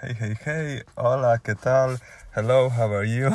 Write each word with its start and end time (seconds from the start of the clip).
Hej, 0.00 0.14
hej, 0.14 0.34
hej, 0.44 0.82
hola, 0.96 1.38
¿qué 1.38 1.54
tal? 1.54 1.98
Hello, 2.34 2.70
how 2.70 2.94
are 2.94 3.04
you? 3.04 3.30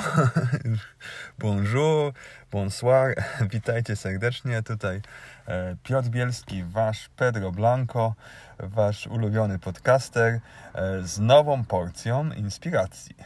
Bonjour, 1.40 2.14
bonsoir, 2.52 3.16
witajcie 3.52 3.96
serdecznie. 3.96 4.64
Tutaj 4.64 5.02
e, 5.48 5.76
Piotr 5.84 6.10
Bielski, 6.10 6.64
wasz 6.64 7.10
Pedro 7.16 7.52
Blanco, 7.52 8.16
wasz 8.60 9.08
ulubiony 9.08 9.60
podcaster 9.60 10.40
e, 10.74 11.04
z 11.04 11.20
nową 11.20 11.64
porcją 11.66 12.32
inspiracji. 12.32 13.16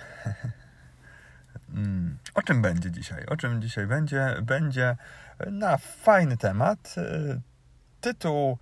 Mm, 1.70 2.18
O 2.34 2.42
czym 2.42 2.62
będzie 2.62 2.92
dzisiaj? 2.92 3.26
O 3.26 3.38
czym 3.38 3.62
dzisiaj 3.62 3.88
będzie? 3.88 4.36
Będzie 4.42 4.96
na 5.52 5.78
fajny 5.78 6.38
temat. 6.38 6.96
E, 6.98 7.40
Tytuł 8.02 8.58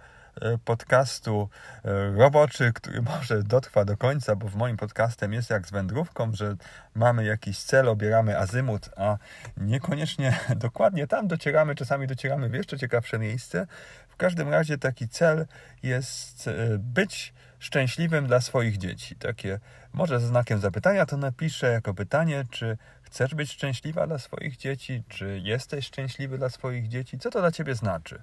podcastu 0.66 1.50
e, 1.86 2.12
roboczy, 2.12 2.74
który 2.74 3.02
może 3.02 3.44
dotrwa 3.44 3.86
do 3.86 3.98
końca, 3.98 4.36
bo 4.36 4.48
w 4.48 4.56
moim 4.56 4.78
podcastem 4.78 5.34
jest 5.34 5.50
jak 5.50 5.68
z 5.68 5.72
wędrówką, 5.72 6.32
że 6.34 6.56
mamy 6.96 7.26
jakiś 7.26 7.60
cel, 7.60 7.90
obieramy 7.90 8.40
azymut, 8.40 8.90
a 8.98 9.18
niekoniecznie 9.58 10.40
dokładnie 10.56 11.08
tam 11.08 11.28
docieramy, 11.28 11.76
czasami 11.76 12.08
docieramy 12.08 12.50
w 12.50 12.54
jeszcze 12.54 12.78
ciekawsze 12.78 13.20
miejsce. 13.20 13.68
W 14.10 14.16
każdym 14.16 14.50
razie 14.50 14.78
taki 14.78 15.08
cel 15.08 15.46
jest 15.84 16.48
e, 16.48 16.54
być 16.78 17.34
szczęśliwym 17.66 18.28
dla 18.28 18.42
swoich 18.42 18.78
dzieci. 18.78 19.16
Takie, 19.16 19.60
może 19.94 20.20
ze 20.20 20.28
znakiem 20.28 20.60
zapytania 20.60 21.06
to 21.06 21.18
napiszę 21.18 21.68
jako 21.68 21.94
pytanie, 21.94 22.46
czy 22.52 22.78
chcesz 23.02 23.36
być 23.36 23.52
szczęśliwa 23.52 24.08
dla 24.08 24.20
swoich 24.20 24.58
dzieci, 24.58 25.04
czy 25.10 25.40
jesteś 25.44 25.86
szczęśliwy 25.86 26.38
dla 26.38 26.50
swoich 26.50 26.88
dzieci, 26.88 27.20
co 27.20 27.30
to 27.30 27.40
dla 27.40 27.52
ciebie 27.52 27.76
znaczy. 27.76 28.22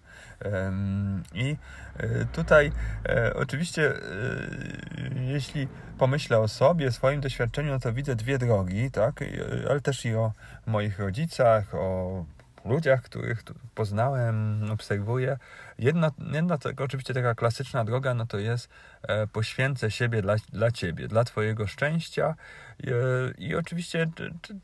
I 1.34 1.56
e, 1.96 2.24
tutaj 2.24 2.72
e, 3.08 3.34
oczywiście, 3.34 3.90
e, 3.90 4.00
jeśli 5.20 5.68
pomyślę 5.98 6.38
o 6.38 6.48
sobie, 6.48 6.92
swoim 6.92 7.20
doświadczeniu, 7.20 7.70
no 7.72 7.78
to 7.78 7.92
widzę 7.92 8.16
dwie 8.16 8.38
drogi, 8.38 8.90
tak, 8.90 9.24
ale 9.70 9.80
też 9.80 10.04
i 10.04 10.14
o 10.14 10.32
moich 10.66 10.98
rodzicach, 10.98 11.74
o 11.74 12.24
ludziach, 12.64 13.02
których 13.02 13.42
poznałem, 13.74 14.66
obserwuję. 14.70 15.38
Jedna, 15.78 16.10
jedna 16.32 16.58
oczywiście 16.78 17.14
taka 17.14 17.34
klasyczna 17.34 17.84
droga, 17.84 18.14
no 18.14 18.26
to 18.26 18.38
jest 18.38 18.68
e, 19.02 19.26
poświęcę 19.26 19.90
siebie 19.90 20.22
dla, 20.22 20.36
dla 20.52 20.70
Ciebie, 20.70 21.08
dla 21.08 21.24
Twojego 21.24 21.66
szczęścia 21.66 22.34
e, 22.84 22.90
i 23.38 23.54
oczywiście 23.54 24.10
czy, 24.14 24.34
czy, 24.42 24.54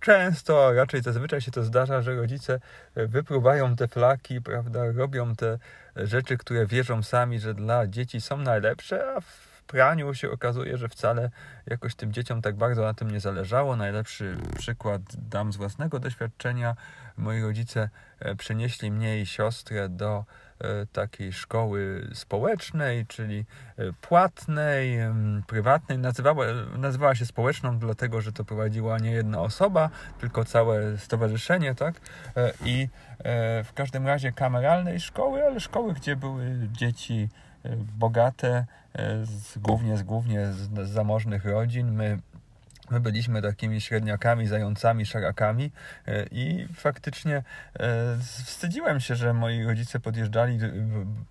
często, 0.00 0.66
a 0.66 0.72
raczej 0.72 1.02
zazwyczaj 1.02 1.40
się 1.40 1.50
to 1.50 1.64
zdarza, 1.64 2.02
że 2.02 2.14
rodzice 2.14 2.60
e, 2.94 3.06
wypruwają 3.06 3.76
te 3.76 3.88
flaki, 3.88 4.40
prawda, 4.40 4.92
robią 4.92 5.36
te 5.36 5.58
rzeczy, 5.96 6.36
które 6.36 6.66
wierzą 6.66 7.02
sami, 7.02 7.38
że 7.38 7.54
dla 7.54 7.86
dzieci 7.86 8.20
są 8.20 8.36
najlepsze, 8.36 9.14
a 9.16 9.20
w 9.20 9.49
praniu 9.70 10.14
się 10.14 10.30
okazuje, 10.30 10.76
że 10.76 10.88
wcale 10.88 11.30
jakoś 11.66 11.94
tym 11.94 12.12
dzieciom 12.12 12.42
tak 12.42 12.56
bardzo 12.56 12.82
na 12.82 12.94
tym 12.94 13.10
nie 13.10 13.20
zależało. 13.20 13.76
Najlepszy 13.76 14.36
przykład 14.58 15.02
dam 15.16 15.52
z 15.52 15.56
własnego 15.56 15.98
doświadczenia. 15.98 16.76
Moi 17.16 17.42
rodzice 17.42 17.90
e, 18.20 18.34
przenieśli 18.34 18.90
mnie 18.90 19.20
i 19.20 19.26
siostrę 19.26 19.88
do 19.88 20.24
e, 20.58 20.86
takiej 20.86 21.32
szkoły 21.32 22.08
społecznej, 22.14 23.06
czyli 23.06 23.44
e, 23.76 23.92
płatnej, 24.00 24.98
prywatnej. 25.46 25.98
Nazywała, 25.98 26.46
nazywała 26.76 27.14
się 27.14 27.26
społeczną, 27.26 27.78
dlatego 27.78 28.20
że 28.20 28.32
to 28.32 28.44
prowadziła 28.44 28.98
nie 28.98 29.10
jedna 29.10 29.40
osoba, 29.40 29.90
tylko 30.20 30.44
całe 30.44 30.98
stowarzyszenie, 30.98 31.74
tak? 31.74 32.00
I 32.64 32.88
w 33.64 33.72
każdym 33.74 34.06
razie 34.06 34.32
kameralnej 34.32 35.00
szkoły, 35.00 35.44
ale 35.46 35.60
szkoły, 35.60 35.94
gdzie 35.94 36.16
były 36.16 36.68
dzieci 36.72 37.28
bogate, 37.98 38.66
e, 38.94 39.26
z, 39.26 39.58
głównie, 39.58 39.96
z, 39.96 40.02
głównie 40.02 40.52
z, 40.52 40.88
z 40.88 40.90
zamożnych 40.90 41.44
rodzin. 41.44 41.92
My 41.92 42.18
My 42.90 43.00
byliśmy 43.00 43.42
takimi 43.42 43.80
średniakami, 43.80 44.46
zającami, 44.46 45.06
szarakami 45.06 45.70
e, 46.06 46.26
i 46.30 46.66
faktycznie 46.74 47.36
e, 47.36 48.16
wstydziłem 48.44 49.00
się, 49.00 49.14
że 49.14 49.32
moi 49.34 49.64
rodzice 49.64 50.00
podjeżdżali 50.00 50.58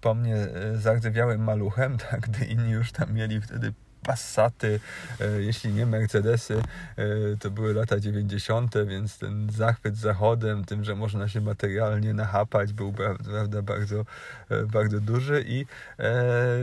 po 0.01 0.13
mnie 0.15 0.35
zardzewiałym 0.73 1.43
maluchem, 1.43 1.97
tak, 2.09 2.19
gdy 2.19 2.45
inni 2.45 2.71
już 2.71 2.91
tam 2.91 3.13
mieli 3.13 3.41
wtedy 3.41 3.73
Passaty, 4.03 4.79
e, 5.21 5.41
jeśli 5.41 5.73
nie 5.73 5.85
Mercedesy, 5.85 6.61
e, 6.97 7.03
to 7.39 7.51
były 7.51 7.73
lata 7.73 7.99
90., 7.99 8.85
więc 8.85 9.17
ten 9.17 9.49
zachwyt 9.51 9.97
zachodem, 9.97 10.65
tym, 10.65 10.83
że 10.83 10.95
można 10.95 11.27
się 11.27 11.41
materialnie 11.41 12.13
nachapać, 12.13 12.73
był 12.73 12.93
prawda, 12.93 13.61
bardzo, 13.61 14.05
e, 14.49 14.65
bardzo 14.65 14.99
duży 14.99 15.43
i 15.47 15.65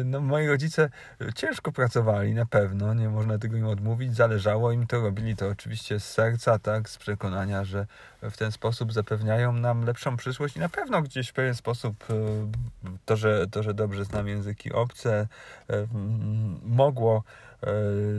no, 0.05 0.21
moi 0.21 0.47
rodzice 0.47 0.91
ciężko 1.35 1.73
pracowali, 1.73 2.35
na 2.35 2.47
pewno, 2.47 2.95
nie 2.95 3.09
można 3.09 3.39
tego 3.39 3.57
im 3.57 3.67
odmówić, 3.67 4.17
zależało 4.17 4.73
im 4.73 4.87
to, 4.87 5.01
robili 5.01 5.37
to 5.37 5.49
oczywiście 5.49 6.01
z 6.01 6.05
serca, 6.11 6.59
tak, 6.59 6.89
z 6.89 6.97
przekonania, 6.97 7.65
że 7.65 7.87
w 8.23 8.37
ten 8.37 8.53
sposób 8.53 8.93
zapewniają 8.93 9.53
nam 9.53 9.85
lepszą 9.85 10.17
przyszłość 10.17 10.57
i 10.57 10.61
na 10.61 10.69
pewno 10.69 11.03
gdzieś 11.03 11.29
w 11.29 11.33
pewien 11.33 11.55
sposób 11.55 12.05
to, 13.05 13.17
że, 13.17 13.47
to, 13.51 13.63
że 13.63 13.75
dobrze 13.75 14.05
znam 14.05 14.29
języki 14.29 14.73
obce, 14.73 15.27
mogło 16.63 17.23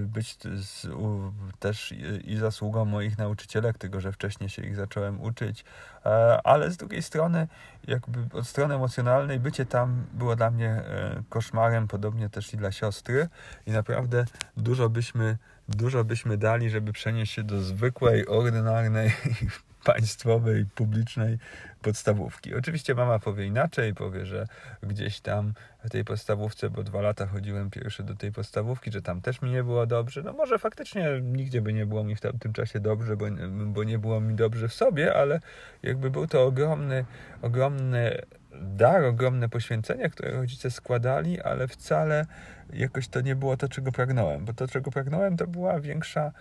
być 0.05 0.37
z, 0.55 0.85
u, 0.85 1.33
też 1.59 1.91
i, 1.91 2.31
i 2.31 2.37
zasługą 2.37 2.85
moich 2.85 3.17
nauczycielek, 3.17 3.77
tego, 3.77 4.01
że 4.01 4.11
wcześniej 4.11 4.49
się 4.49 4.61
ich 4.61 4.75
zacząłem 4.75 5.21
uczyć, 5.21 5.65
e, 6.05 6.39
ale 6.43 6.71
z 6.71 6.77
drugiej 6.77 7.03
strony, 7.03 7.47
jakby 7.87 8.37
od 8.37 8.47
strony 8.47 8.75
emocjonalnej, 8.75 9.39
bycie 9.39 9.65
tam 9.65 10.05
było 10.13 10.35
dla 10.35 10.51
mnie 10.51 10.69
e, 10.69 11.23
koszmarem, 11.29 11.87
podobnie 11.87 12.29
też 12.29 12.53
i 12.53 12.57
dla 12.57 12.71
siostry. 12.71 13.27
I 13.65 13.71
naprawdę 13.71 14.25
dużo 14.57 14.89
byśmy, 14.89 15.37
dużo 15.69 16.03
byśmy 16.03 16.37
dali, 16.37 16.69
żeby 16.69 16.93
przenieść 16.93 17.33
się 17.33 17.43
do 17.43 17.61
zwykłej, 17.61 18.27
ordynarnej 18.27 19.11
państwowej, 19.83 20.65
publicznej 20.65 21.39
podstawówki. 21.81 22.55
Oczywiście 22.55 22.95
mama 22.95 23.19
powie 23.19 23.45
inaczej, 23.45 23.93
powie, 23.93 24.25
że 24.25 24.47
gdzieś 24.83 25.19
tam 25.19 25.53
w 25.83 25.89
tej 25.89 26.05
podstawówce, 26.05 26.69
bo 26.69 26.83
dwa 26.83 27.01
lata 27.01 27.27
chodziłem 27.27 27.69
pierwszy 27.69 28.03
do 28.03 28.15
tej 28.15 28.31
podstawówki, 28.31 28.91
że 28.91 29.01
tam 29.01 29.21
też 29.21 29.41
mi 29.41 29.51
nie 29.51 29.63
było 29.63 29.85
dobrze. 29.85 30.21
No 30.23 30.33
może 30.33 30.59
faktycznie 30.59 31.21
nigdzie 31.21 31.61
by 31.61 31.73
nie 31.73 31.85
było 31.85 32.03
mi 32.03 32.15
w 32.15 32.21
tamtym 32.21 32.53
czasie 32.53 32.79
dobrze, 32.79 33.17
bo, 33.17 33.25
bo 33.65 33.83
nie 33.83 33.99
było 33.99 34.21
mi 34.21 34.35
dobrze 34.35 34.67
w 34.67 34.73
sobie, 34.73 35.13
ale 35.13 35.39
jakby 35.83 36.09
był 36.09 36.27
to 36.27 36.45
ogromny, 36.45 37.05
ogromny 37.41 38.21
dar, 38.61 39.03
ogromne 39.03 39.49
poświęcenie, 39.49 40.09
które 40.09 40.31
rodzice 40.31 40.71
składali, 40.71 41.41
ale 41.41 41.67
wcale 41.67 42.25
jakoś 42.73 43.07
to 43.07 43.21
nie 43.21 43.35
było 43.35 43.57
to, 43.57 43.69
czego 43.69 43.91
pragnąłem, 43.91 44.45
bo 44.45 44.53
to, 44.53 44.67
czego 44.67 44.91
pragnąłem, 44.91 45.37
to 45.37 45.47
była 45.47 45.79
większa 45.79 46.31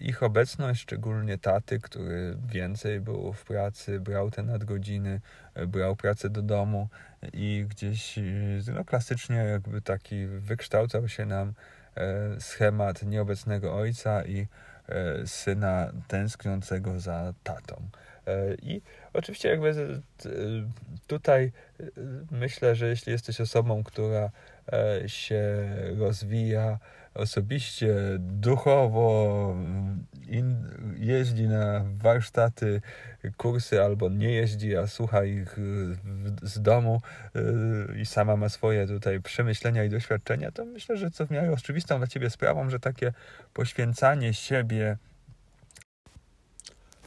ich 0.00 0.22
obecność, 0.22 0.82
szczególnie 0.82 1.38
taty, 1.38 1.80
który 1.80 2.36
więcej 2.48 3.00
był 3.00 3.32
w 3.32 3.44
pracy, 3.44 4.00
brał 4.00 4.30
te 4.30 4.42
nadgodziny, 4.42 5.20
e, 5.54 5.66
brał 5.66 5.96
pracę 5.96 6.30
do 6.30 6.42
domu 6.42 6.88
i 7.32 7.66
gdzieś 7.68 8.18
e, 8.18 8.22
no, 8.74 8.84
klasycznie 8.84 9.36
jakby 9.36 9.80
taki 9.80 10.26
wykształcał 10.26 11.08
się 11.08 11.26
nam 11.26 11.52
e, 11.96 12.40
schemat 12.40 13.02
nieobecnego 13.02 13.74
ojca 13.74 14.24
i 14.24 14.46
e, 14.88 15.26
syna 15.26 15.92
tęskniącego 16.08 17.00
za 17.00 17.34
tatą. 17.42 17.88
E, 18.26 18.54
I 18.54 18.82
oczywiście 19.12 19.48
jakby 19.48 19.74
tutaj 21.06 21.52
e, 21.80 21.84
myślę, 22.30 22.74
że 22.74 22.88
jeśli 22.88 23.12
jesteś 23.12 23.40
osobą, 23.40 23.84
która 23.84 24.30
e, 24.72 25.08
się 25.08 25.68
rozwija 25.98 26.78
osobiście, 27.14 27.94
duchowo, 28.18 29.56
in, 30.28 30.56
jeździ 30.96 31.48
na 31.48 31.84
warsztaty, 31.96 32.80
kursy 33.36 33.82
albo 33.82 34.08
nie 34.08 34.32
jeździ, 34.32 34.76
a 34.76 34.86
słucha 34.86 35.24
ich 35.24 35.58
y, 35.58 35.96
z 36.42 36.62
domu 36.62 37.02
y, 37.36 38.00
i 38.00 38.06
sama 38.06 38.36
ma 38.36 38.48
swoje 38.48 38.86
tutaj 38.86 39.20
przemyślenia 39.20 39.84
i 39.84 39.88
doświadczenia, 39.88 40.50
to 40.50 40.64
myślę, 40.64 40.96
że 40.96 41.10
co 41.10 41.26
w 41.26 41.30
miarę 41.30 41.52
oczywistą 41.52 41.98
dla 41.98 42.06
Ciebie 42.06 42.30
sprawą, 42.30 42.70
że 42.70 42.80
takie 42.80 43.12
poświęcanie 43.52 44.34
siebie 44.34 44.96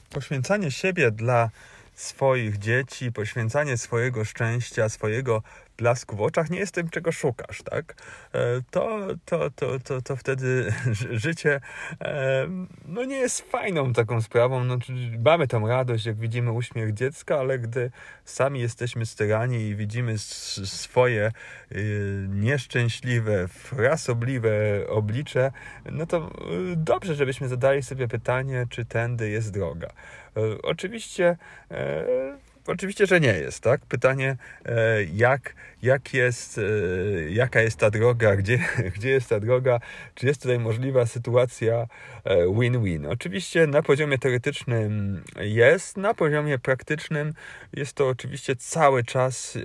poświęcanie 0.09 0.71
siebie 0.71 1.11
dla 1.11 1.49
swoich 1.93 2.57
dzieci, 2.57 3.11
poświęcanie 3.11 3.77
swojego 3.77 4.25
szczęścia, 4.25 4.89
swojego 4.89 5.43
blasku 5.77 6.15
w 6.15 6.21
oczach 6.21 6.49
nie 6.49 6.59
jest 6.59 6.75
tym, 6.75 6.89
czego 6.89 7.11
szukasz, 7.11 7.61
tak? 7.63 7.95
E, 8.33 8.39
To, 8.71 8.99
to, 9.25 9.49
to, 9.51 9.79
to, 9.79 10.01
to 10.01 10.15
wtedy 10.15 10.73
ży- 10.91 11.19
życie 11.19 11.61
e, 12.01 12.47
no 12.85 13.03
nie 13.05 13.17
jest 13.17 13.41
fajną 13.41 13.93
taką 13.93 14.21
sprawą. 14.21 14.63
No, 14.63 14.77
mamy 15.25 15.47
tą 15.47 15.67
radość, 15.67 16.05
jak 16.05 16.17
widzimy 16.17 16.51
uśmiech 16.51 16.93
dziecka, 16.93 17.39
ale 17.39 17.59
gdy 17.59 17.91
sami 18.25 18.59
jesteśmy 18.59 19.05
styrani 19.05 19.67
i 19.67 19.75
widzimy 19.75 20.17
swoje 20.17 21.31
y, 21.71 22.25
nieszczęśliwe, 22.29 23.47
frasobliwe 23.47 24.49
oblicze, 24.89 25.51
no 25.91 26.05
to 26.05 26.17
y, 26.71 26.75
dobrze, 26.75 27.15
żebyśmy 27.15 27.47
zadali 27.47 27.83
sobie 27.83 28.07
pytanie, 28.07 28.65
czy 28.69 28.85
tędy 28.85 29.29
jest 29.29 29.51
droga. 29.53 29.87
E, 29.87 30.61
Oczywiście 30.63 31.37
e, 31.71 32.05
oczywiście, 32.69 33.05
że 33.07 33.19
nie 33.19 33.33
jest, 33.33 33.59
tak? 33.59 33.81
Pytanie, 33.85 34.37
e, 34.65 35.03
jak, 35.03 35.55
jak 35.81 36.13
jest, 36.13 36.57
e, 36.57 36.61
jaka 37.29 37.61
jest 37.61 37.77
ta 37.77 37.89
droga, 37.89 38.35
gdzie, 38.35 38.59
gdzie 38.95 39.09
jest 39.09 39.29
ta 39.29 39.39
droga, 39.39 39.79
czy 40.15 40.27
jest 40.27 40.41
tutaj 40.41 40.59
możliwa 40.59 41.05
sytuacja 41.05 41.87
e, 42.23 42.53
win-win. 42.53 43.05
Oczywiście 43.05 43.67
na 43.67 43.81
poziomie 43.81 44.17
teoretycznym 44.17 45.23
jest, 45.39 45.97
na 45.97 46.13
poziomie 46.13 46.59
praktycznym 46.59 47.33
jest 47.73 47.93
to 47.93 48.07
oczywiście 48.07 48.55
cały 48.55 49.03
czas 49.03 49.57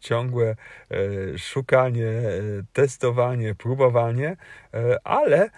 ciągłe 0.00 0.56
szukanie, 1.36 2.12
testowanie, 2.72 3.54
próbowanie, 3.54 4.36
ale 5.04 5.50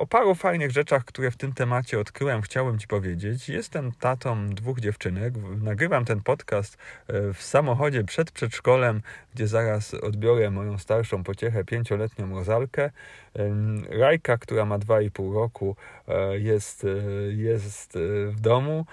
o 0.00 0.06
paru 0.06 0.34
fajnych 0.34 0.70
rzeczach, 0.70 1.04
które 1.04 1.30
w 1.30 1.36
tym 1.36 1.52
temacie 1.52 1.98
odkryłem, 2.00 2.42
chciałbym 2.42 2.78
Ci 2.78 2.86
powiedzieć. 2.86 3.48
Jestem 3.48 3.92
tatą 3.92 4.48
dwóch 4.48 4.80
dziewczynek. 4.80 5.34
Nagrywam 5.62 6.04
ten 6.04 6.22
podcast 6.22 6.78
e, 7.06 7.32
w 7.32 7.42
samochodzie 7.42 8.04
przed 8.04 8.30
przedszkolem, 8.30 8.89
gdzie 9.34 9.46
zaraz 9.46 9.94
odbiorę 9.94 10.50
moją 10.50 10.78
starszą 10.78 11.24
pociechę, 11.24 11.64
pięcioletnią 11.64 12.34
Rozalkę. 12.34 12.90
Rajka, 13.90 14.38
która 14.38 14.64
ma 14.64 14.78
2,5 14.78 15.34
roku, 15.34 15.76
jest, 16.32 16.84
e, 16.84 17.32
jest 17.32 17.98
w 18.26 18.40
domu 18.40 18.86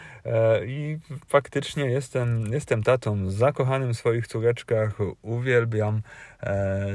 i 0.65 0.97
faktycznie 1.27 1.85
jestem, 1.85 2.53
jestem 2.53 2.83
tatą 2.83 3.29
zakochanym 3.29 3.93
w 3.93 3.97
swoich 3.97 4.27
córeczkach. 4.27 4.93
Uwielbiam 5.21 6.01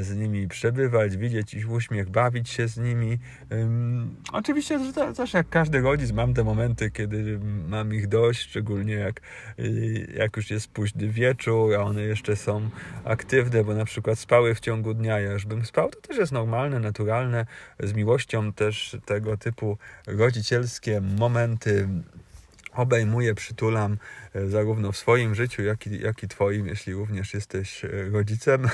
z 0.01 0.17
nimi 0.17 0.49
przebywać, 0.49 1.17
widzieć 1.17 1.55
ich 1.55 1.71
uśmiech, 1.71 2.11
bawić 2.11 2.49
się 2.49 2.69
z 2.69 2.77
nimi. 2.79 3.19
Oczywiście 4.33 4.93
też 5.17 5.35
jak 5.35 5.49
każdy 5.49 5.81
rodzic 5.81 6.13
mam 6.13 6.35
te 6.35 6.45
momenty, 6.45 6.91
kiedy 6.91 7.41
mam 7.69 7.95
ich 7.95 8.09
dość, 8.09 8.41
szczególnie 8.41 8.95
jak, 8.95 9.21
y, 9.59 10.13
jak 10.17 10.37
już 10.37 10.51
jest 10.51 10.69
późny 10.69 11.09
wieczór, 11.09 11.75
a 11.75 11.79
one 11.79 12.03
jeszcze 12.03 12.37
są 12.37 12.71
aktywne, 13.05 13.65
bo 13.65 13.75
na 13.75 13.85
przykład 13.85 14.19
spały 14.19 14.55
w 14.55 14.61
ciągu 14.61 14.95
dnia. 14.95 15.21
Ja 15.21 15.33
już 15.33 15.47
bym 15.47 15.65
spał, 15.65 15.91
to 15.91 16.01
też 16.01 16.17
jest 16.17 16.33
normalne, 16.33 16.81
naturalne. 16.81 17.47
Z 17.81 17.93
miłością 17.93 18.53
też 18.53 18.97
tego 19.05 19.37
typu 19.37 19.79
rodzicielskie 20.17 21.01
momenty 21.01 21.89
obejmuję, 22.75 23.35
przytulam 23.35 23.97
e, 24.35 24.47
zarówno 24.47 24.93
w 24.93 24.97
swoim 24.97 25.35
życiu, 25.35 25.63
jak 25.63 25.87
i, 25.87 26.01
jak 26.01 26.23
i 26.23 26.29
Twoim, 26.29 26.67
jeśli 26.67 26.93
również 26.93 27.35
jesteś 27.35 27.85
e, 27.85 27.89
rodzicem. 28.13 28.69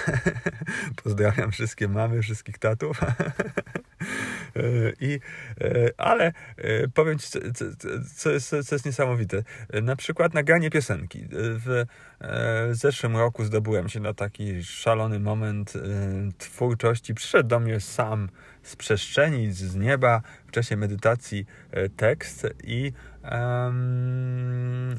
Pozdrawiam 1.05 1.51
wszystkie 1.51 1.89
mamy, 1.89 2.23
wszystkich 2.23 2.59
tatów. 2.59 3.01
E, 4.57 4.61
I, 5.01 5.21
ale 5.97 6.33
powiem 6.95 7.19
Ci, 7.19 7.29
co, 7.29 7.41
co, 8.17 8.31
jest, 8.31 8.49
co 8.49 8.75
jest 8.75 8.87
niesamowite. 8.87 9.43
Na 9.83 9.97
przykład 9.97 10.35
nagranie 10.35 10.71
piosenki. 10.71 11.25
W 11.31 11.85
zeszłym 12.73 13.17
roku 13.17 13.45
zdobyłem 13.45 13.89
się 13.89 14.01
na 14.01 14.15
taki 14.15 14.65
szalony 14.65 15.21
moment 15.21 15.73
twórczości. 16.39 17.15
Przyszedł 17.15 17.49
do 17.49 17.61
mnie 17.61 17.81
sam 17.81 18.29
z 18.69 18.77
przestrzeni, 18.77 19.53
z 19.53 19.75
nieba 19.75 20.23
w 20.47 20.51
czasie 20.51 20.77
medytacji 20.77 21.47
tekst 21.97 22.47
i 22.65 22.93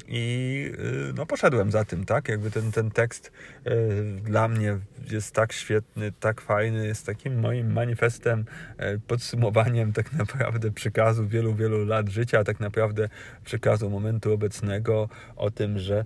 I 0.08 0.72
y, 1.10 1.12
no, 1.14 1.26
poszedłem 1.26 1.70
za 1.70 1.84
tym, 1.84 2.04
tak? 2.04 2.28
Jakby 2.28 2.50
ten, 2.50 2.72
ten 2.72 2.90
tekst 2.90 3.32
y, 3.66 4.20
dla 4.24 4.48
mnie 4.48 4.78
jest 5.10 5.34
tak 5.34 5.52
świetny, 5.52 6.12
tak 6.20 6.40
fajny, 6.40 6.86
jest 6.86 7.06
takim 7.06 7.40
moim 7.40 7.72
manifestem, 7.72 8.44
y, 8.80 9.00
podsumowaniem 9.06 9.92
tak 9.92 10.12
naprawdę 10.22 10.70
przekazu 10.70 11.28
wielu, 11.28 11.54
wielu 11.54 11.84
lat 11.84 12.08
życia, 12.08 12.44
tak 12.44 12.60
naprawdę 12.60 13.08
przekazu 13.44 13.90
momentu 13.90 14.32
obecnego 14.32 15.08
o 15.36 15.50
tym, 15.50 15.78
że 15.78 16.04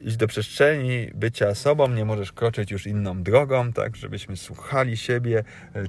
iść 0.00 0.16
do 0.16 0.26
przestrzeni 0.26 1.10
bycia 1.14 1.54
sobą, 1.54 1.88
nie 1.88 2.04
możesz 2.04 2.32
kroczyć 2.32 2.70
już 2.70 2.86
inną 2.86 3.22
drogą, 3.22 3.72
tak, 3.72 3.96
żebyśmy 3.96 4.36
słuchali 4.36 4.96
siebie, 4.96 5.44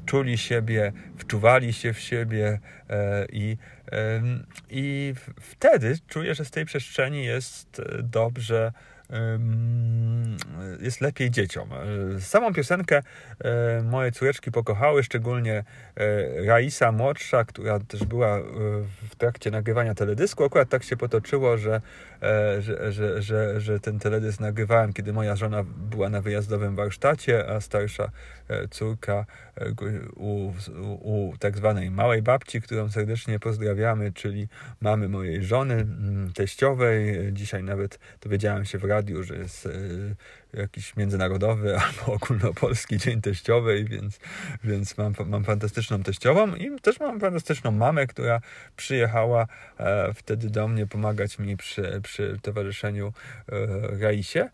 czuli 0.05 0.37
siebie, 0.37 0.93
wczuwali 1.17 1.73
się 1.73 1.93
w 1.93 1.99
siebie 1.99 2.59
i 3.31 3.57
i 4.69 5.13
wtedy 5.41 5.97
czuję, 6.07 6.35
że 6.35 6.45
z 6.45 6.51
tej 6.51 6.65
przestrzeni 6.65 7.25
jest 7.25 7.79
e, 7.79 8.03
dobrze 8.03 8.71
jest 10.79 11.01
lepiej 11.01 11.31
dzieciom. 11.31 11.69
E, 12.15 12.21
samą 12.21 12.53
piosenkę 12.53 13.01
e, 13.39 13.81
moje 13.81 14.11
córeczki 14.11 14.51
pokochały, 14.51 15.03
szczególnie 15.03 15.63
Raisa 16.45 16.91
młodsza, 16.91 17.45
która 17.45 17.79
też 17.79 18.03
była 18.03 18.39
w 19.09 19.15
trakcie 19.17 19.51
nagrywania 19.51 19.95
teledysku. 19.95 20.43
Akurat 20.43 20.69
tak 20.69 20.83
się 20.83 20.97
potoczyło, 20.97 21.57
że, 21.57 21.81
że, 22.59 22.91
że, 22.91 23.21
że, 23.21 23.61
że 23.61 23.79
ten 23.79 23.99
teledysk 23.99 24.39
nagrywałem, 24.39 24.93
kiedy 24.93 25.13
moja 25.13 25.35
żona 25.35 25.63
była 25.63 26.09
na 26.09 26.21
wyjazdowym 26.21 26.75
warsztacie, 26.75 27.49
a 27.49 27.61
starsza 27.61 28.11
córka 28.69 29.25
u, 30.15 30.53
u, 30.81 31.29
u 31.29 31.37
tak 31.37 31.57
zwanej 31.57 31.91
małej 31.91 32.21
babci, 32.21 32.61
którą 32.61 32.89
serdecznie 32.89 33.39
pozdrawiamy, 33.39 34.11
czyli 34.13 34.47
mamy 34.81 35.09
mojej 35.09 35.43
żony, 35.43 35.85
teściowej. 36.35 37.19
Dzisiaj 37.33 37.63
nawet 37.63 37.99
dowiedziałem 38.21 38.65
się 38.65 38.77
w 38.77 38.83
radiu, 38.83 39.23
że 39.23 39.35
jest 39.35 39.65
e, 39.65 39.69
jakiś 40.57 40.95
międzynarodowy 40.95 41.77
albo 41.85 42.13
ogólnopolski 42.13 42.97
dzień 42.97 43.21
teściowej, 43.21 43.85
więc, 43.85 44.19
więc 44.63 44.97
mam, 44.97 45.13
mam 45.25 45.43
fantastyczną 45.43 46.03
teściową 46.03 46.55
i 46.55 46.79
też 46.81 46.99
mam 46.99 47.19
fantastyczną 47.19 47.71
mamę, 47.71 48.07
która 48.07 48.41
przyjechała 48.75 49.47
e, 49.79 50.13
wtedy 50.13 50.49
do 50.49 50.67
mnie 50.67 50.87
pomagać 50.87 51.39
mi 51.39 51.57
przy, 51.57 52.01
przy 52.03 52.39
towarzyszeniu 52.41 53.13
e, 53.51 53.53
Raisie. 53.99 54.49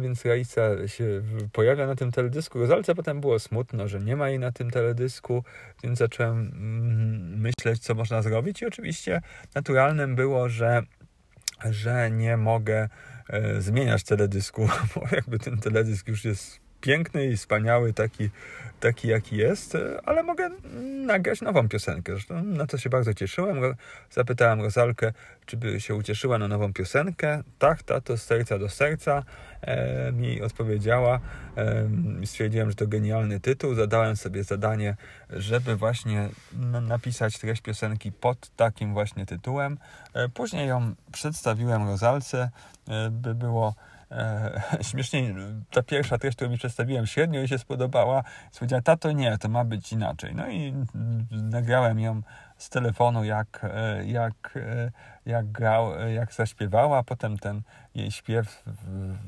Więc 0.00 0.24
Raisa 0.24 0.88
się 0.88 1.04
pojawia 1.52 1.86
na 1.86 1.94
tym 1.94 2.12
teledysku. 2.12 2.58
Rozalce 2.58 2.94
potem 2.94 3.20
było 3.20 3.38
smutno, 3.38 3.88
że 3.88 4.00
nie 4.00 4.16
ma 4.16 4.28
jej 4.28 4.38
na 4.38 4.52
tym 4.52 4.70
teledysku, 4.70 5.44
więc 5.82 5.98
zacząłem 5.98 6.38
mm, 6.38 7.40
myśleć, 7.40 7.82
co 7.82 7.94
można 7.94 8.22
zrobić 8.22 8.62
i 8.62 8.66
oczywiście 8.66 9.20
naturalnym 9.54 10.16
było, 10.16 10.48
że 10.48 10.82
że 11.70 12.10
nie 12.10 12.36
mogę 12.36 12.88
e, 13.28 13.60
zmieniać 13.60 14.02
teledysku, 14.02 14.68
bo 14.94 15.02
jakby 15.12 15.38
ten 15.38 15.58
teledysk 15.58 16.08
już 16.08 16.24
jest 16.24 16.63
piękny 16.84 17.26
i 17.26 17.36
wspaniały, 17.36 17.92
taki, 17.92 18.30
taki 18.80 19.08
jaki 19.08 19.36
jest, 19.36 19.74
e, 19.74 20.00
ale 20.04 20.22
mogę 20.22 20.50
nagrać 21.06 21.40
nową 21.40 21.68
piosenkę. 21.68 22.12
Zresztą 22.12 22.42
na 22.42 22.66
to 22.66 22.78
się 22.78 22.90
bardzo 22.90 23.14
cieszyłem. 23.14 23.74
Zapytałem 24.10 24.60
Rozalkę, 24.60 25.12
czy 25.46 25.56
by 25.56 25.80
się 25.80 25.94
ucieszyła 25.94 26.38
na 26.38 26.48
nową 26.48 26.72
piosenkę. 26.72 27.42
Tak, 27.58 27.82
tato, 27.82 28.16
z 28.16 28.22
serca 28.22 28.58
do 28.58 28.68
serca 28.68 29.22
e, 29.60 30.12
mi 30.12 30.42
odpowiedziała. 30.42 31.20
E, 31.56 31.88
stwierdziłem, 32.24 32.70
że 32.70 32.76
to 32.76 32.86
genialny 32.86 33.40
tytuł. 33.40 33.74
Zadałem 33.74 34.16
sobie 34.16 34.44
zadanie, 34.44 34.96
żeby 35.30 35.76
właśnie 35.76 36.28
napisać 36.82 37.38
treść 37.38 37.62
piosenki 37.62 38.12
pod 38.12 38.56
takim 38.56 38.92
właśnie 38.92 39.26
tytułem. 39.26 39.78
E, 40.14 40.28
później 40.28 40.68
ją 40.68 40.94
przedstawiłem 41.12 41.86
Rozalce, 41.86 42.50
e, 42.88 43.10
by 43.10 43.34
było 43.34 43.74
śmiesznie, 44.90 45.34
ta 45.70 45.82
pierwsza 45.82 46.18
treść, 46.18 46.36
którą 46.36 46.50
mi 46.50 46.58
przedstawiłem, 46.58 47.06
średnio 47.06 47.38
jej 47.38 47.48
się 47.48 47.58
spodobała. 47.58 48.24
Powiedziała, 48.58 48.82
tato 48.82 49.12
nie, 49.12 49.38
to 49.38 49.48
ma 49.48 49.64
być 49.64 49.92
inaczej. 49.92 50.34
No 50.34 50.48
i 50.48 50.74
nagrałem 51.30 52.00
ją 52.00 52.22
z 52.58 52.68
telefonu, 52.68 53.24
jak, 53.24 53.60
e, 53.64 54.04
jak, 54.06 54.56
e, 54.56 54.90
jak 55.26 55.52
grał, 55.52 56.00
e, 56.00 56.12
jak 56.12 56.32
zaśpiewała. 56.32 57.02
Potem 57.02 57.38
ten 57.38 57.62
jej 57.94 58.10
śpiew 58.10 58.64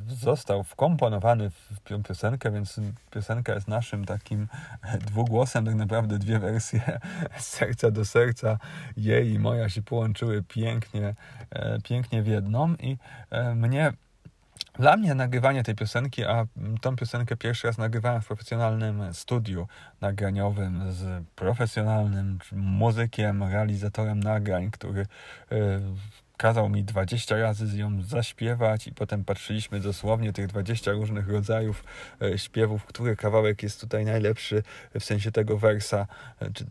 został 0.08 0.64
wkomponowany 0.64 1.50
w 1.50 1.80
piosenkę, 2.08 2.50
więc 2.50 2.80
piosenka 3.10 3.54
jest 3.54 3.68
naszym 3.68 4.04
takim 4.04 4.48
dwugłosem, 5.00 5.64
tak 5.66 5.74
naprawdę 5.74 6.18
dwie 6.18 6.38
wersje 6.38 6.98
serca 7.38 7.90
do 7.90 8.04
serca. 8.04 8.58
Jej 8.96 9.32
i 9.32 9.38
moja 9.38 9.68
się 9.68 9.82
połączyły 9.82 10.42
pięknie, 10.42 11.14
pięknie 11.84 12.22
w 12.22 12.26
jedną 12.26 12.74
i 12.74 12.96
mnie 13.54 13.92
dla 14.78 14.96
mnie 14.96 15.14
nagrywanie 15.14 15.62
tej 15.62 15.74
piosenki, 15.74 16.24
a 16.24 16.46
tą 16.80 16.96
piosenkę 16.96 17.36
pierwszy 17.36 17.66
raz 17.66 17.78
nagrywałem 17.78 18.22
w 18.22 18.26
profesjonalnym 18.26 19.14
studiu 19.14 19.68
nagraniowym 20.00 20.92
z 20.92 21.24
profesjonalnym 21.34 22.38
muzykiem, 22.52 23.42
realizatorem 23.42 24.20
nagrań, 24.20 24.70
który 24.70 25.00
y, 25.00 25.06
kazał 26.36 26.68
mi 26.68 26.84
20 26.84 27.36
razy 27.36 27.66
z 27.66 27.76
nią 27.76 28.02
zaśpiewać 28.02 28.86
i 28.86 28.92
potem 28.92 29.24
patrzyliśmy 29.24 29.80
dosłownie 29.80 30.32
tych 30.32 30.46
20 30.46 30.92
różnych 30.92 31.28
rodzajów 31.28 31.84
y, 32.22 32.38
śpiewów, 32.38 32.84
który 32.84 33.16
kawałek 33.16 33.62
jest 33.62 33.80
tutaj 33.80 34.04
najlepszy 34.04 34.62
w 35.00 35.04
sensie 35.04 35.32
tego 35.32 35.58
wersa, 35.58 36.06
y, 36.42 36.52
czy 36.52 36.66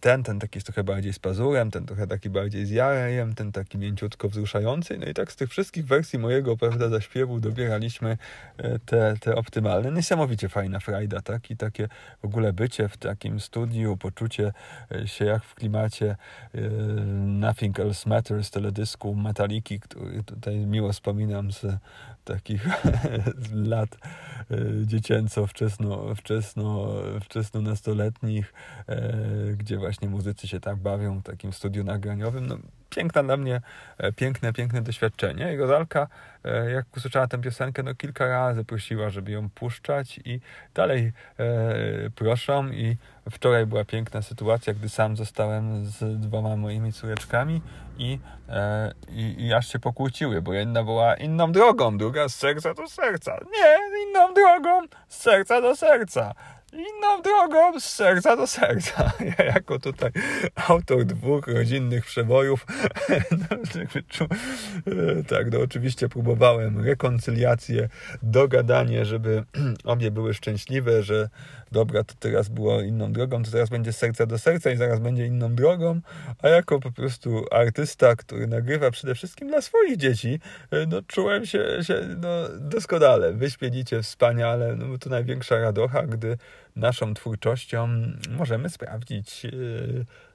ten, 0.00 0.22
ten 0.22 0.38
taki 0.38 0.56
jest 0.56 0.66
trochę 0.66 0.84
bardziej 0.84 1.12
z 1.12 1.18
pazurem, 1.18 1.70
ten 1.70 1.86
trochę 1.86 2.06
taki 2.06 2.30
bardziej 2.30 2.66
z 2.66 2.70
jajem, 2.70 3.34
ten 3.34 3.52
taki 3.52 3.78
mięciutko 3.78 4.28
wzruszający. 4.28 4.98
No 4.98 5.06
i 5.06 5.14
tak 5.14 5.32
z 5.32 5.36
tych 5.36 5.50
wszystkich 5.50 5.86
wersji 5.86 6.18
mojego, 6.18 6.56
prawda, 6.56 6.88
zaśpiewu 6.88 7.40
dobieraliśmy 7.40 8.18
e, 8.58 8.78
te, 8.78 9.14
te 9.20 9.34
optymalne. 9.34 9.92
Niesamowicie 9.92 10.48
fajna 10.48 10.80
frajda, 10.80 11.22
tak? 11.22 11.50
I 11.50 11.56
takie 11.56 11.88
w 12.22 12.24
ogóle 12.24 12.52
bycie 12.52 12.88
w 12.88 12.96
takim 12.96 13.40
studiu, 13.40 13.96
poczucie 13.96 14.52
e, 14.92 15.08
się 15.08 15.24
jak 15.24 15.44
w 15.44 15.54
klimacie 15.54 16.16
e, 16.54 16.60
Nothing 17.16 17.80
Else 17.80 18.08
Matters 18.08 18.50
teledysku 18.50 19.14
Metaliki, 19.14 19.80
który 19.80 20.22
tutaj 20.22 20.56
miło 20.56 20.92
wspominam 20.92 21.52
z 21.52 21.66
takich 22.26 22.66
lat 23.74 23.98
dziecięco, 24.84 25.46
wczesno, 25.46 26.14
wczesno, 26.14 26.88
wczesno 27.20 27.60
nastoletnich, 27.60 28.54
gdzie 29.56 29.78
właśnie 29.78 30.08
muzycy 30.08 30.48
się 30.48 30.60
tak 30.60 30.76
bawią 30.76 31.18
w 31.18 31.22
takim 31.22 31.52
studiu 31.52 31.84
nagraniowym. 31.84 32.46
No, 32.46 32.58
piękna 32.90 33.22
dla 33.22 33.36
mnie, 33.36 33.60
e, 33.98 34.12
piękne, 34.12 34.52
piękne 34.52 34.82
doświadczenie. 34.82 35.54
I 35.54 35.56
Rozalka, 35.56 36.02
e, 36.02 36.08
jak 36.74 36.96
usłyszała 36.96 37.26
tę 37.26 37.38
piosenkę, 37.38 37.82
no 37.82 37.94
kilka 37.94 38.26
razy 38.26 38.64
prosiła, 38.64 39.10
żeby 39.10 39.30
ją 39.30 39.50
puszczać 39.50 40.20
i 40.24 40.40
dalej 40.74 41.12
e, 41.38 42.10
proszą 42.10 42.68
i 42.68 42.96
wczoraj 43.30 43.66
była 43.66 43.84
piękna 43.84 44.22
sytuacja, 44.22 44.74
gdy 44.74 44.88
sam 44.88 45.16
zostałem 45.16 45.86
z 45.86 46.20
dwoma 46.20 46.56
moimi 46.56 46.92
córeczkami 46.92 47.62
i, 47.98 48.18
e, 48.48 48.92
i, 49.08 49.46
i 49.46 49.52
aż 49.52 49.68
się 49.72 49.78
pokłóciły, 49.78 50.42
bo 50.42 50.52
jedna 50.52 50.84
była 50.84 51.14
inną 51.14 51.52
drogą, 51.52 51.98
druga 51.98 52.28
z 52.28 52.34
serca 52.34 52.74
do 52.74 52.88
serca. 52.88 53.38
Nie, 53.52 53.78
inną 54.08 54.34
drogą, 54.34 54.82
z 55.08 55.16
serca 55.16 55.60
do 55.60 55.76
serca 55.76 56.34
inną 56.76 57.22
drogą 57.22 57.80
z 57.80 57.84
serca 57.84 58.36
do 58.36 58.46
serca. 58.46 59.12
Ja 59.38 59.44
jako 59.44 59.78
tutaj 59.78 60.10
autor 60.68 61.04
dwóch 61.04 61.46
rodzinnych 61.46 62.04
przebojów 62.04 62.66
no, 63.50 63.56
e, 64.92 65.24
tak, 65.24 65.52
no 65.52 65.60
oczywiście 65.60 66.08
próbowałem 66.08 66.84
rekoncyliację, 66.84 67.88
dogadanie, 68.22 69.04
żeby 69.04 69.44
obie 69.84 70.10
były 70.10 70.34
szczęśliwe, 70.34 71.02
że 71.02 71.28
dobra, 71.72 72.04
to 72.04 72.14
teraz 72.20 72.48
było 72.48 72.80
inną 72.80 73.12
drogą, 73.12 73.42
to 73.42 73.50
teraz 73.50 73.68
będzie 73.68 73.92
z 73.92 73.96
serca 73.98 74.26
do 74.26 74.38
serca 74.38 74.70
i 74.70 74.76
zaraz 74.76 75.00
będzie 75.00 75.26
inną 75.26 75.54
drogą, 75.54 76.00
a 76.42 76.48
jako 76.48 76.80
po 76.80 76.92
prostu 76.92 77.44
artysta, 77.50 78.16
który 78.16 78.46
nagrywa 78.46 78.90
przede 78.90 79.14
wszystkim 79.14 79.48
dla 79.48 79.60
swoich 79.60 79.96
dzieci, 79.96 80.40
e, 80.70 80.86
no 80.86 81.02
czułem 81.06 81.46
się, 81.46 81.64
się 81.82 82.00
no, 82.20 82.28
doskonale. 82.60 83.32
Wyśpielicie 83.32 84.02
wspaniale, 84.02 84.76
no 84.76 84.98
to 84.98 85.10
największa 85.10 85.58
radocha, 85.58 86.02
gdy 86.02 86.38
naszą 86.76 87.14
twórczością 87.14 87.88
możemy 88.30 88.70
sprawdzić 88.70 89.44
yy, 89.44 89.50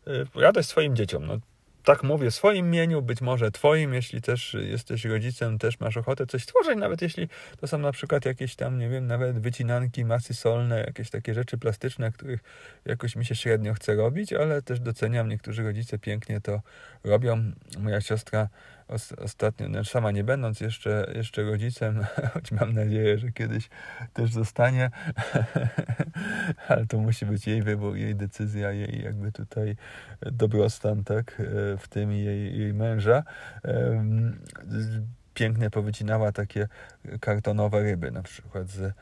yy, 0.07 0.27
radość 0.35 0.69
swoim 0.69 0.95
dzieciom. 0.95 1.25
No, 1.25 1.37
tak 1.83 2.03
mówię 2.03 2.31
swoim 2.31 2.65
imieniu, 2.65 3.01
być 3.01 3.21
może 3.21 3.51
Twoim, 3.51 3.93
jeśli 3.93 4.21
też 4.21 4.53
jesteś 4.53 5.05
rodzicem, 5.05 5.59
też 5.59 5.79
masz 5.79 5.97
ochotę 5.97 6.27
coś 6.27 6.43
stworzyć, 6.43 6.77
nawet 6.77 7.01
jeśli 7.01 7.29
to 7.61 7.67
są 7.67 7.77
na 7.77 7.91
przykład 7.91 8.25
jakieś 8.25 8.55
tam, 8.55 8.79
nie 8.79 8.89
wiem, 8.89 9.07
nawet 9.07 9.39
wycinanki, 9.39 10.05
masy 10.05 10.33
solne, 10.33 10.79
jakieś 10.79 11.09
takie 11.09 11.33
rzeczy 11.33 11.57
plastyczne, 11.57 12.11
których 12.11 12.39
jakoś 12.85 13.15
mi 13.15 13.25
się 13.25 13.35
średnio 13.35 13.73
chce 13.73 13.95
robić, 13.95 14.33
ale 14.33 14.61
też 14.61 14.79
doceniam, 14.79 15.29
niektórzy 15.29 15.63
rodzice 15.63 15.99
pięknie 15.99 16.41
to 16.41 16.61
robią. 17.03 17.51
Moja 17.79 18.01
siostra 18.01 18.49
ostatnio, 19.17 19.69
no 19.69 19.85
sama 19.85 20.11
nie 20.11 20.23
będąc 20.23 20.61
jeszcze, 20.61 21.11
jeszcze 21.15 21.43
rodzicem, 21.43 22.05
choć 22.33 22.51
mam 22.51 22.73
nadzieję, 22.73 23.17
że 23.17 23.31
kiedyś 23.31 23.69
też 24.13 24.31
zostanie, 24.31 24.91
ale 26.67 26.85
to 26.85 26.97
musi 26.97 27.25
być 27.25 27.47
jej 27.47 27.63
wybór, 27.63 27.95
jej 27.95 28.15
decyzja, 28.15 28.71
jej 28.71 29.03
jakby 29.03 29.31
tutaj 29.31 29.75
dobrostan, 30.21 31.03
tak, 31.03 31.41
w 31.77 31.87
tym 31.89 32.11
jej, 32.11 32.59
jej 32.59 32.73
męża. 32.73 33.23
Pięknie 35.33 35.69
powycinała 35.69 36.31
takie 36.31 36.67
kartonowe 37.21 37.83
ryby, 37.83 38.11
na 38.11 38.23
przykład 38.23 38.67
z, 38.67 38.93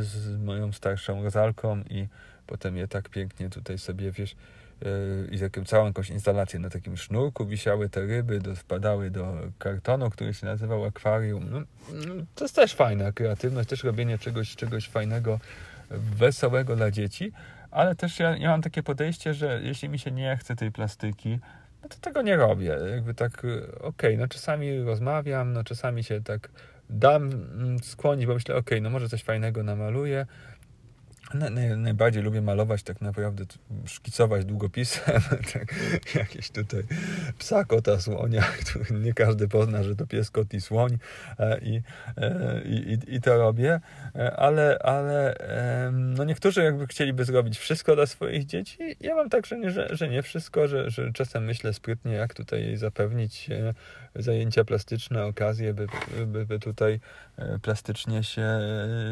z 0.00 0.38
moją 0.38 0.72
starszą 0.72 1.22
rozalką 1.22 1.80
i 1.80 2.08
potem 2.46 2.76
je 2.76 2.88
tak 2.88 3.08
pięknie 3.08 3.50
tutaj 3.50 3.78
sobie, 3.78 4.12
wiesz, 4.12 4.36
E, 4.36 4.65
i 5.30 5.38
taką 5.38 5.64
całą 5.64 5.86
jakąś 5.86 6.10
instalację 6.10 6.58
na 6.58 6.70
takim 6.70 6.96
sznurku 6.96 7.46
wisiały 7.46 7.88
te 7.88 8.00
ryby, 8.00 8.40
do, 8.40 8.54
wpadały 8.54 9.10
do 9.10 9.34
kartonu, 9.58 10.10
który 10.10 10.34
się 10.34 10.46
nazywał 10.46 10.84
akwarium. 10.84 11.50
No, 11.50 11.60
no, 11.92 12.14
to 12.34 12.44
jest 12.44 12.56
też 12.56 12.74
fajna 12.74 13.12
kreatywność, 13.12 13.68
też 13.68 13.84
robienie 13.84 14.18
czegoś, 14.18 14.56
czegoś 14.56 14.88
fajnego, 14.88 15.40
wesołego 15.90 16.76
dla 16.76 16.90
dzieci, 16.90 17.32
ale 17.70 17.94
też 17.94 18.18
ja, 18.18 18.36
ja 18.36 18.48
mam 18.48 18.62
takie 18.62 18.82
podejście, 18.82 19.34
że 19.34 19.60
jeśli 19.62 19.88
mi 19.88 19.98
się 19.98 20.10
nie 20.10 20.36
chce 20.36 20.56
tej 20.56 20.72
plastyki, 20.72 21.38
no 21.82 21.88
to 21.88 21.96
tego 22.00 22.22
nie 22.22 22.36
robię. 22.36 22.78
Jakby 22.90 23.14
tak, 23.14 23.44
e, 23.44 23.66
okej, 23.66 23.80
okay, 23.80 24.16
no 24.16 24.28
czasami 24.28 24.82
rozmawiam, 24.82 25.52
no 25.52 25.64
czasami 25.64 26.04
się 26.04 26.22
tak 26.22 26.48
dam 26.90 27.22
mm, 27.22 27.78
skłonić, 27.78 28.26
bo 28.26 28.34
myślę, 28.34 28.54
okej, 28.54 28.78
okay, 28.78 28.80
no 28.80 28.90
może 28.90 29.08
coś 29.08 29.22
fajnego 29.22 29.62
namaluję, 29.62 30.26
najbardziej 31.76 32.22
lubię 32.22 32.42
malować 32.42 32.82
tak 32.82 33.00
naprawdę, 33.00 33.44
szkicować 33.86 34.44
długopisem, 34.44 35.20
tak, 35.52 35.74
jakieś 36.14 36.50
tutaj 36.50 36.82
psa, 37.38 37.64
kota, 37.64 38.00
słonia, 38.00 38.42
który 38.64 39.00
nie 39.00 39.14
każdy 39.14 39.48
pozna, 39.48 39.82
że 39.82 39.96
to 39.96 40.06
pies, 40.06 40.30
kot 40.30 40.54
i 40.54 40.60
słoń 40.60 40.98
e, 41.38 41.58
i, 41.58 41.82
e, 42.16 42.62
i, 42.64 42.98
i 43.08 43.20
to 43.20 43.38
robię, 43.38 43.80
e, 44.14 44.36
ale, 44.36 44.78
ale 44.78 45.34
no 45.92 46.24
niektórzy 46.24 46.62
jakby 46.62 46.86
chcieliby 46.86 47.24
zrobić 47.24 47.58
wszystko 47.58 47.94
dla 47.94 48.06
swoich 48.06 48.46
dzieci, 48.46 48.78
ja 49.00 49.14
mam 49.14 49.30
tak, 49.30 49.46
że 49.46 49.58
nie, 49.58 49.70
że, 49.70 49.88
że 49.90 50.08
nie 50.08 50.22
wszystko, 50.22 50.68
że, 50.68 50.90
że 50.90 51.12
czasem 51.12 51.44
myślę 51.44 51.72
sprytnie, 51.72 52.12
jak 52.12 52.34
tutaj 52.34 52.76
zapewnić 52.76 53.50
zajęcia 54.14 54.64
plastyczne, 54.64 55.24
okazje, 55.24 55.74
by, 55.74 55.86
by, 56.26 56.46
by 56.46 56.58
tutaj 56.58 57.00
plastycznie 57.62 58.24
się, 58.24 58.60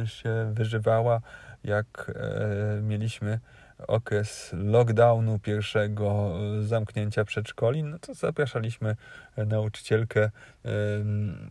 się 0.07 0.53
wyżywała, 0.55 1.21
jak 1.65 2.13
e, 2.15 2.83
mieliśmy 2.83 3.41
okres 3.89 4.51
lockdownu 4.53 5.39
pierwszego, 5.39 6.37
e, 6.59 6.63
zamknięcia 6.63 7.25
przedszkoli, 7.25 7.83
no 7.83 7.99
to 7.99 8.15
zapraszaliśmy 8.15 8.97
nauczycielkę 9.37 10.31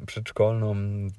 przedszkolną, 0.08 0.72
mm, 0.72 1.12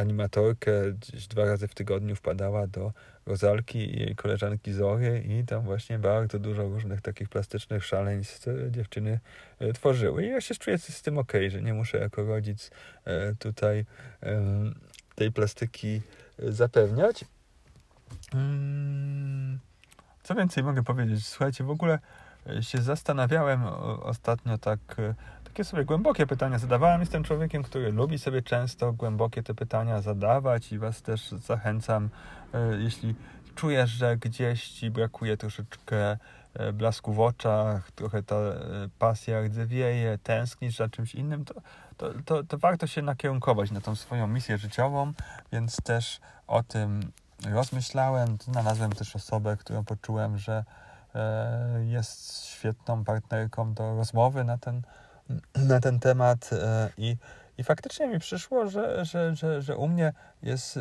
animatorkę, 0.00 0.92
gdzieś 0.92 1.26
dwa 1.26 1.44
razy 1.44 1.68
w 1.68 1.74
tygodniu 1.74 2.16
wpadała 2.16 2.66
do 2.66 2.92
Rozalki 3.26 3.78
i 3.78 4.00
jej 4.00 4.16
koleżanki 4.16 4.72
Zory 4.72 5.22
i 5.28 5.44
tam 5.44 5.62
właśnie 5.62 5.98
bardzo 5.98 6.38
dużo 6.38 6.62
różnych 6.62 7.00
takich 7.00 7.28
plastycznych 7.28 7.84
szaleństw 7.84 8.46
dziewczyny 8.70 9.20
e, 9.58 9.72
tworzyły. 9.72 10.26
I 10.26 10.28
ja 10.28 10.40
się 10.40 10.54
czuję 10.54 10.78
z 10.78 11.02
tym 11.02 11.18
ok, 11.18 11.32
że 11.48 11.62
nie 11.62 11.74
muszę 11.74 11.98
jako 11.98 12.24
rodzic 12.24 12.70
tutaj 13.38 13.84
tej 15.14 15.32
plastyki 15.32 16.00
zapewniać. 16.38 17.24
Co 20.28 20.34
więcej 20.34 20.64
mogę 20.64 20.82
powiedzieć? 20.82 21.26
Słuchajcie, 21.26 21.64
w 21.64 21.70
ogóle 21.70 21.98
e, 22.46 22.62
się 22.62 22.78
zastanawiałem 22.78 23.62
ostatnio 24.02 24.58
tak, 24.58 24.78
e, 24.98 25.14
takie 25.44 25.64
sobie 25.64 25.84
głębokie 25.84 26.26
pytania 26.26 26.58
zadawałem. 26.58 27.00
Jestem 27.00 27.24
człowiekiem, 27.24 27.62
który 27.62 27.92
lubi 27.92 28.18
sobie 28.18 28.42
często 28.42 28.92
głębokie 28.92 29.42
te 29.42 29.54
pytania 29.54 30.00
zadawać 30.00 30.72
i 30.72 30.78
Was 30.78 31.02
też 31.02 31.30
zachęcam, 31.30 32.08
e, 32.54 32.76
jeśli 32.76 33.14
czujesz, 33.54 33.90
że 33.90 34.16
gdzieś 34.16 34.68
Ci 34.68 34.90
brakuje 34.90 35.36
troszeczkę 35.36 36.16
blasku 36.72 37.12
w 37.12 37.20
oczach, 37.20 37.90
trochę 37.90 38.22
ta 38.22 38.36
pasja 38.98 39.40
rdzewieje, 39.40 40.18
tęsknisz 40.22 40.76
za 40.76 40.88
czymś 40.88 41.14
innym, 41.14 41.44
to, 41.44 41.54
to, 41.96 42.10
to, 42.24 42.44
to 42.44 42.58
warto 42.58 42.86
się 42.86 43.02
nakierunkować 43.02 43.70
na 43.70 43.80
tą 43.80 43.94
swoją 43.94 44.26
misję 44.26 44.58
życiową, 44.58 45.12
więc 45.52 45.76
też 45.76 46.20
o 46.46 46.62
tym 46.62 47.12
rozmyślałem, 47.46 48.38
znalazłem 48.44 48.92
też 48.92 49.16
osobę, 49.16 49.56
którą 49.56 49.84
poczułem, 49.84 50.38
że 50.38 50.64
e, 51.14 51.84
jest 51.84 52.44
świetną 52.44 53.04
partnerką 53.04 53.74
do 53.74 53.96
rozmowy 53.96 54.44
na 54.44 54.58
ten, 54.58 54.82
na 55.54 55.80
ten 55.80 56.00
temat 56.00 56.50
e, 56.52 56.90
i, 56.98 57.16
i 57.58 57.64
faktycznie 57.64 58.08
mi 58.08 58.18
przyszło, 58.18 58.68
że, 58.68 59.04
że, 59.04 59.36
że, 59.36 59.62
że 59.62 59.76
u 59.76 59.88
mnie 59.88 60.12
jest 60.42 60.78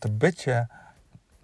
to 0.00 0.08
bycie 0.08 0.66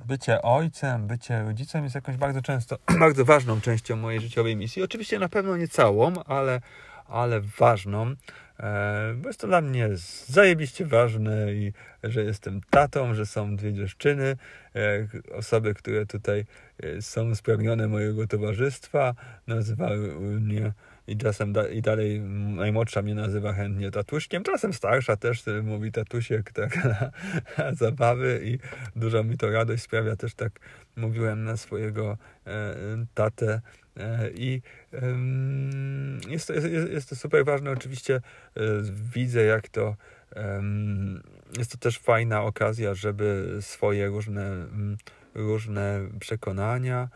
bycie 0.04 0.42
ojcem, 0.42 1.06
bycie 1.06 1.42
rodzicem 1.42 1.84
jest 1.84 1.94
jakąś 1.94 2.16
bardzo 2.16 2.42
często, 2.42 2.78
bardzo 3.00 3.24
ważną 3.24 3.60
częścią 3.60 3.96
mojej 3.96 4.20
życiowej 4.20 4.56
misji. 4.56 4.82
Oczywiście 4.82 5.18
na 5.18 5.28
pewno 5.28 5.56
nie 5.56 5.68
całą, 5.68 6.12
ale, 6.24 6.60
ale 7.08 7.40
ważną. 7.40 8.14
E, 8.62 9.14
bo 9.16 9.28
jest 9.28 9.40
to 9.40 9.46
dla 9.46 9.60
mnie 9.60 9.88
zajebiście 10.26 10.86
ważne 10.86 11.54
i 11.54 11.72
że 12.04 12.24
jestem 12.24 12.60
tatą, 12.70 13.14
że 13.14 13.26
są 13.26 13.56
dwie 13.56 13.72
dziewczyny, 13.72 14.36
e, 14.76 15.06
osoby, 15.34 15.74
które 15.74 16.06
tutaj 16.06 16.44
e, 16.82 17.02
są 17.02 17.34
spragnione 17.34 17.88
mojego 17.88 18.26
towarzystwa, 18.26 19.14
nazywały 19.46 19.98
mnie 20.40 20.72
i 21.06 21.16
czasem 21.16 21.52
da, 21.52 21.68
i 21.68 21.82
dalej 21.82 22.20
najmłodsza 22.20 23.02
mnie 23.02 23.14
nazywa 23.14 23.52
chętnie 23.52 23.90
tatuszkiem, 23.90 24.42
czasem 24.42 24.72
starsza 24.72 25.16
też 25.16 25.42
mówi 25.62 25.92
tatusiek 25.92 26.52
tak 26.52 26.76
na, 26.84 27.10
na 27.58 27.74
zabawy 27.74 28.40
i 28.44 28.58
dużo 28.96 29.24
mi 29.24 29.36
to 29.36 29.50
radość 29.50 29.82
sprawia, 29.82 30.16
też 30.16 30.34
tak 30.34 30.52
mówiłem 30.96 31.44
na 31.44 31.56
swojego 31.56 32.18
e, 32.46 32.74
tatę 33.14 33.60
i 34.34 34.62
e, 34.92 34.98
jest, 36.28 36.46
to, 36.46 36.52
jest, 36.52 36.66
jest 36.92 37.08
to 37.08 37.16
super 37.16 37.44
ważne, 37.44 37.70
oczywiście 37.70 38.14
e, 38.14 38.60
widzę 39.14 39.42
jak 39.42 39.68
to 39.68 39.96
jest 41.58 41.72
to 41.72 41.78
też 41.78 41.98
fajna 41.98 42.42
okazja, 42.42 42.94
żeby 42.94 43.58
swoje 43.60 44.06
różne, 44.06 44.66
różne 45.34 46.00
przekonania 46.20 47.08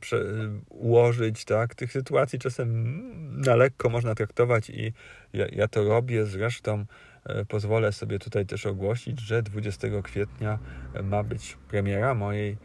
prze, 0.00 0.24
ułożyć, 0.68 1.44
tak? 1.44 1.74
Tych 1.74 1.92
sytuacji 1.92 2.38
czasem 2.38 3.00
na 3.40 3.56
lekko 3.56 3.90
można 3.90 4.14
traktować 4.14 4.70
i 4.70 4.92
ja, 5.32 5.46
ja 5.52 5.68
to 5.68 5.84
robię, 5.84 6.26
zresztą 6.26 6.84
e, 7.24 7.44
pozwolę 7.44 7.92
sobie 7.92 8.18
tutaj 8.18 8.46
też 8.46 8.66
ogłosić, 8.66 9.20
że 9.20 9.42
20 9.42 9.88
kwietnia 10.02 10.58
ma 11.02 11.22
być 11.22 11.56
premiera 11.68 12.14
mojej 12.14 12.56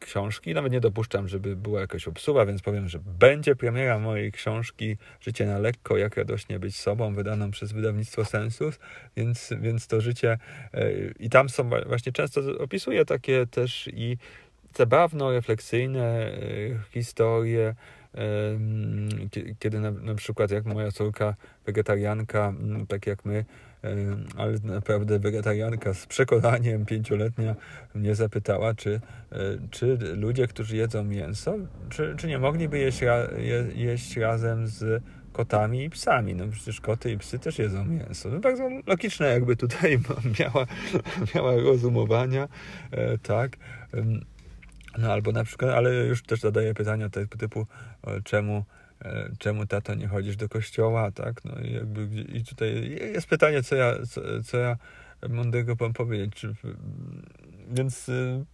książki. 0.00 0.54
Nawet 0.54 0.72
nie 0.72 0.80
dopuszczam, 0.80 1.28
żeby 1.28 1.56
była 1.56 1.80
jakaś 1.80 2.08
obsuwa, 2.08 2.46
więc 2.46 2.62
powiem, 2.62 2.88
że 2.88 2.98
będzie 3.18 3.56
premiera 3.56 3.98
mojej 3.98 4.32
książki 4.32 4.96
Życie 5.20 5.46
na 5.46 5.58
lekko, 5.58 5.96
jak 5.96 6.16
radośnie 6.16 6.58
być 6.58 6.76
sobą, 6.76 7.14
wydaną 7.14 7.50
przez 7.50 7.72
wydawnictwo 7.72 8.24
Sensus, 8.24 8.78
więc, 9.16 9.50
więc 9.60 9.86
to 9.86 10.00
życie 10.00 10.38
e, 10.74 10.92
i 11.18 11.30
tam 11.30 11.48
są 11.48 11.70
właśnie 11.86 12.12
często 12.12 12.40
opisuję 12.58 13.04
takie 13.04 13.46
też 13.46 13.88
i 13.92 14.16
zabawno-refleksyjne 14.74 15.98
e, 15.98 16.30
historie, 16.90 17.74
kiedy 19.58 19.80
na, 19.80 19.90
na 19.90 20.14
przykład 20.14 20.50
jak 20.50 20.64
moja 20.64 20.90
córka 20.90 21.34
wegetarianka, 21.66 22.52
tak 22.88 23.06
jak 23.06 23.24
my, 23.24 23.44
ale 24.36 24.52
naprawdę 24.64 25.18
wegetarianka 25.18 25.94
z 25.94 26.06
przekonaniem 26.06 26.86
pięcioletnia 26.86 27.56
mnie 27.94 28.14
zapytała, 28.14 28.74
czy, 28.74 29.00
e, 29.32 29.38
czy 29.70 29.98
ludzie, 30.16 30.46
którzy 30.46 30.76
jedzą 30.76 31.04
mięso, 31.04 31.54
czy, 31.88 32.14
czy 32.16 32.26
nie 32.26 32.38
mogliby 32.38 32.78
jeść, 32.78 33.00
je, 33.00 33.66
jeść 33.74 34.16
razem 34.16 34.66
z 34.66 35.02
kotami 35.32 35.84
i 35.84 35.90
psami. 35.90 36.34
No 36.34 36.48
przecież 36.48 36.80
koty 36.80 37.12
i 37.12 37.18
psy 37.18 37.38
też 37.38 37.58
jedzą 37.58 37.84
mięso. 37.84 38.28
No 38.28 38.38
bardzo 38.40 38.68
logiczne 38.86 39.26
jakby 39.26 39.56
tutaj 39.56 39.98
miała, 40.40 40.66
miała 41.34 41.56
rozumowania, 41.56 42.48
e, 42.90 43.18
tak. 43.18 43.56
No 44.98 45.12
albo 45.12 45.32
na 45.32 45.44
przykład, 45.44 45.70
ale 45.70 45.94
już 45.94 46.22
też 46.22 46.40
zadaję 46.40 46.74
pytania 46.74 47.08
typu, 47.08 47.38
typu 47.38 47.66
czemu, 48.24 48.56
e, 48.56 48.77
czemu 49.38 49.66
tato 49.66 49.94
nie 49.94 50.08
chodzisz 50.08 50.36
do 50.36 50.48
kościoła, 50.48 51.10
tak? 51.10 51.44
No 51.44 51.60
i 51.60 51.72
jakby 51.72 52.22
i 52.22 52.44
tutaj 52.44 52.98
jest 53.14 53.26
pytanie, 53.26 53.62
co 53.62 53.76
ja, 53.76 53.94
co, 54.06 54.20
co 54.42 54.56
ja 54.56 54.76
mądrego 55.28 55.76
pan 55.76 55.92
powiedzieć. 55.92 56.34
Czy, 56.34 56.54
więc 57.70 58.08
y, 58.08 58.44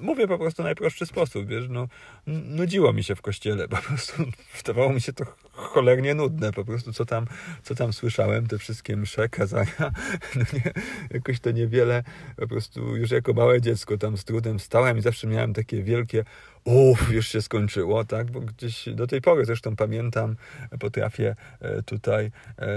mówię 0.00 0.28
po 0.28 0.38
prostu 0.38 0.62
najprostszy 0.62 1.06
sposób, 1.06 1.46
wiesz, 1.46 1.66
no 1.68 1.88
nudziło 2.26 2.92
mi 2.92 3.04
się 3.04 3.14
w 3.14 3.22
kościele, 3.22 3.68
po 3.68 3.76
prostu 3.76 4.24
wydawało 4.56 4.92
mi 4.92 5.00
się 5.00 5.12
to 5.12 5.24
cholernie 5.52 6.14
nudne, 6.14 6.52
po 6.52 6.64
prostu 6.64 6.92
co 6.92 7.04
tam, 7.04 7.26
co 7.62 7.74
tam 7.74 7.92
słyszałem, 7.92 8.46
te 8.46 8.58
wszystkie 8.58 8.96
msze, 8.96 9.28
kazania, 9.28 9.92
no 10.36 10.42
nie, 10.52 10.72
jakoś 11.10 11.40
to 11.40 11.50
niewiele, 11.50 12.02
po 12.36 12.48
prostu 12.48 12.96
już 12.96 13.10
jako 13.10 13.32
małe 13.32 13.60
dziecko 13.60 13.98
tam 13.98 14.16
z 14.16 14.24
trudem 14.24 14.60
stałem 14.60 14.98
i 14.98 15.02
zawsze 15.02 15.26
miałem 15.26 15.54
takie 15.54 15.82
wielkie 15.82 16.24
uff, 16.64 17.12
już 17.12 17.28
się 17.28 17.42
skończyło, 17.42 18.04
tak, 18.04 18.30
bo 18.30 18.40
gdzieś 18.40 18.88
do 18.94 19.06
tej 19.06 19.20
pory 19.20 19.44
zresztą 19.44 19.76
pamiętam, 19.76 20.36
potrafię 20.80 21.36
e, 21.60 21.82
tutaj 21.82 22.30
e, 22.56 22.70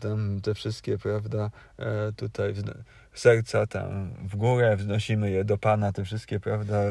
tam 0.00 0.40
te 0.40 0.54
wszystkie, 0.54 0.98
prawda, 0.98 1.50
e, 1.78 2.12
tutaj 2.12 2.54
serca 3.18 3.66
tam 3.66 4.10
w 4.28 4.36
górę, 4.36 4.76
wznosimy 4.76 5.30
je 5.30 5.44
do 5.44 5.58
Pana, 5.58 5.92
te 5.92 6.04
wszystkie, 6.04 6.40
prawda, 6.40 6.82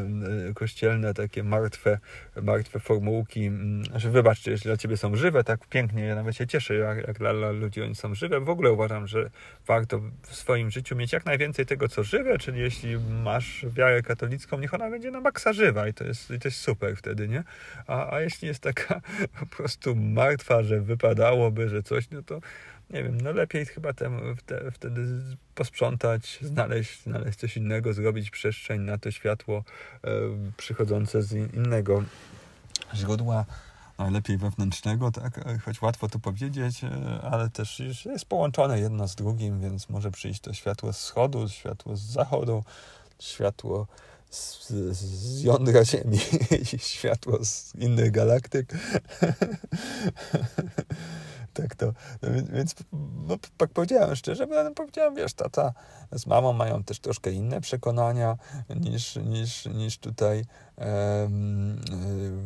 kościelne, 0.55 1.13
takie 1.13 1.43
martwe, 1.43 1.99
martwe 2.41 2.79
formułki. 2.79 3.51
Znaczy, 3.89 4.09
wybaczcie, 4.09 4.51
jeśli 4.51 4.67
dla 4.67 4.77
Ciebie 4.77 4.97
są 4.97 5.15
żywe, 5.15 5.43
tak 5.43 5.67
pięknie, 5.67 6.03
ja 6.03 6.15
nawet 6.15 6.35
się 6.35 6.47
cieszę, 6.47 6.75
jak, 6.75 7.07
jak 7.07 7.17
dla, 7.17 7.33
dla 7.33 7.51
ludzi 7.51 7.81
oni 7.81 7.95
są 7.95 8.15
żywe. 8.15 8.39
W 8.39 8.49
ogóle 8.49 8.71
uważam, 8.71 9.07
że 9.07 9.29
warto 9.67 10.01
w 10.21 10.35
swoim 10.35 10.71
życiu 10.71 10.95
mieć 10.95 11.13
jak 11.13 11.25
najwięcej 11.25 11.65
tego, 11.65 11.89
co 11.89 12.03
żywe, 12.03 12.37
czyli 12.37 12.59
jeśli 12.59 12.97
masz 13.23 13.65
wiarę 13.69 14.01
katolicką, 14.01 14.59
niech 14.59 14.73
ona 14.73 14.89
będzie 14.89 15.11
na 15.11 15.21
maksa 15.21 15.53
żywa 15.53 15.87
i 15.87 15.93
to 15.93 16.03
jest, 16.03 16.31
i 16.31 16.39
to 16.39 16.47
jest 16.47 16.57
super 16.57 16.95
wtedy, 16.97 17.27
nie? 17.27 17.43
A, 17.87 18.13
a 18.13 18.21
jeśli 18.21 18.47
jest 18.47 18.59
taka 18.59 19.01
po 19.39 19.45
prostu 19.45 19.95
martwa, 19.95 20.63
że 20.63 20.81
wypadałoby, 20.81 21.69
że 21.69 21.83
coś, 21.83 22.09
no 22.09 22.23
to 22.23 22.39
nie 22.89 23.03
wiem, 23.03 23.21
no 23.21 23.31
lepiej 23.31 23.65
chyba 23.65 23.93
temu, 23.93 24.21
wtedy 24.73 25.01
posprzątać, 25.55 26.39
znaleźć, 26.41 27.03
znaleźć 27.03 27.39
coś 27.39 27.57
innego, 27.57 27.93
zrobić 27.93 28.29
przestrzeń 28.29 28.81
na 28.81 28.97
to 28.97 29.11
światło 29.11 29.63
e, 30.03 30.09
przychodzące 30.57 31.21
z 31.23 31.53
innego 31.53 32.03
źródła, 32.95 33.45
najlepiej 33.97 34.37
wewnętrznego, 34.37 35.11
tak, 35.11 35.37
e, 35.37 35.59
choć 35.59 35.81
łatwo 35.81 36.09
to 36.09 36.19
powiedzieć, 36.19 36.83
e, 36.83 36.89
ale 37.31 37.49
też 37.49 37.79
jest 38.05 38.25
połączone 38.25 38.79
jedno 38.79 39.07
z 39.07 39.15
drugim, 39.15 39.61
więc 39.61 39.89
może 39.89 40.11
przyjść 40.11 40.39
to 40.39 40.53
światło 40.53 40.93
z 40.93 40.97
wschodu, 40.97 41.49
światło 41.49 41.95
z 41.95 42.01
zachodu, 42.01 42.63
światło 43.19 43.87
z, 44.29 44.69
z 44.97 45.43
jądra 45.43 45.85
Ziemi 45.85 46.19
i 46.73 46.79
światło 46.79 47.45
z 47.45 47.75
innych 47.75 48.11
galaktyk. 48.11 48.73
tak 51.55 51.75
to, 51.75 51.85
no, 52.21 52.29
więc 52.53 52.75
no, 53.27 53.37
tak 53.57 53.69
powiedziałem 53.69 54.15
szczerze, 54.15 54.47
bo 54.47 54.71
powiedziałem, 54.75 55.15
wiesz, 55.15 55.33
tata 55.33 55.73
z 56.11 56.25
mamą 56.25 56.53
mają 56.53 56.83
też 56.83 56.99
troszkę 56.99 57.31
inne 57.31 57.61
przekonania 57.61 58.37
niż, 58.75 59.15
niż, 59.15 59.65
niż 59.65 59.97
tutaj 59.97 60.45
um, 60.77 61.81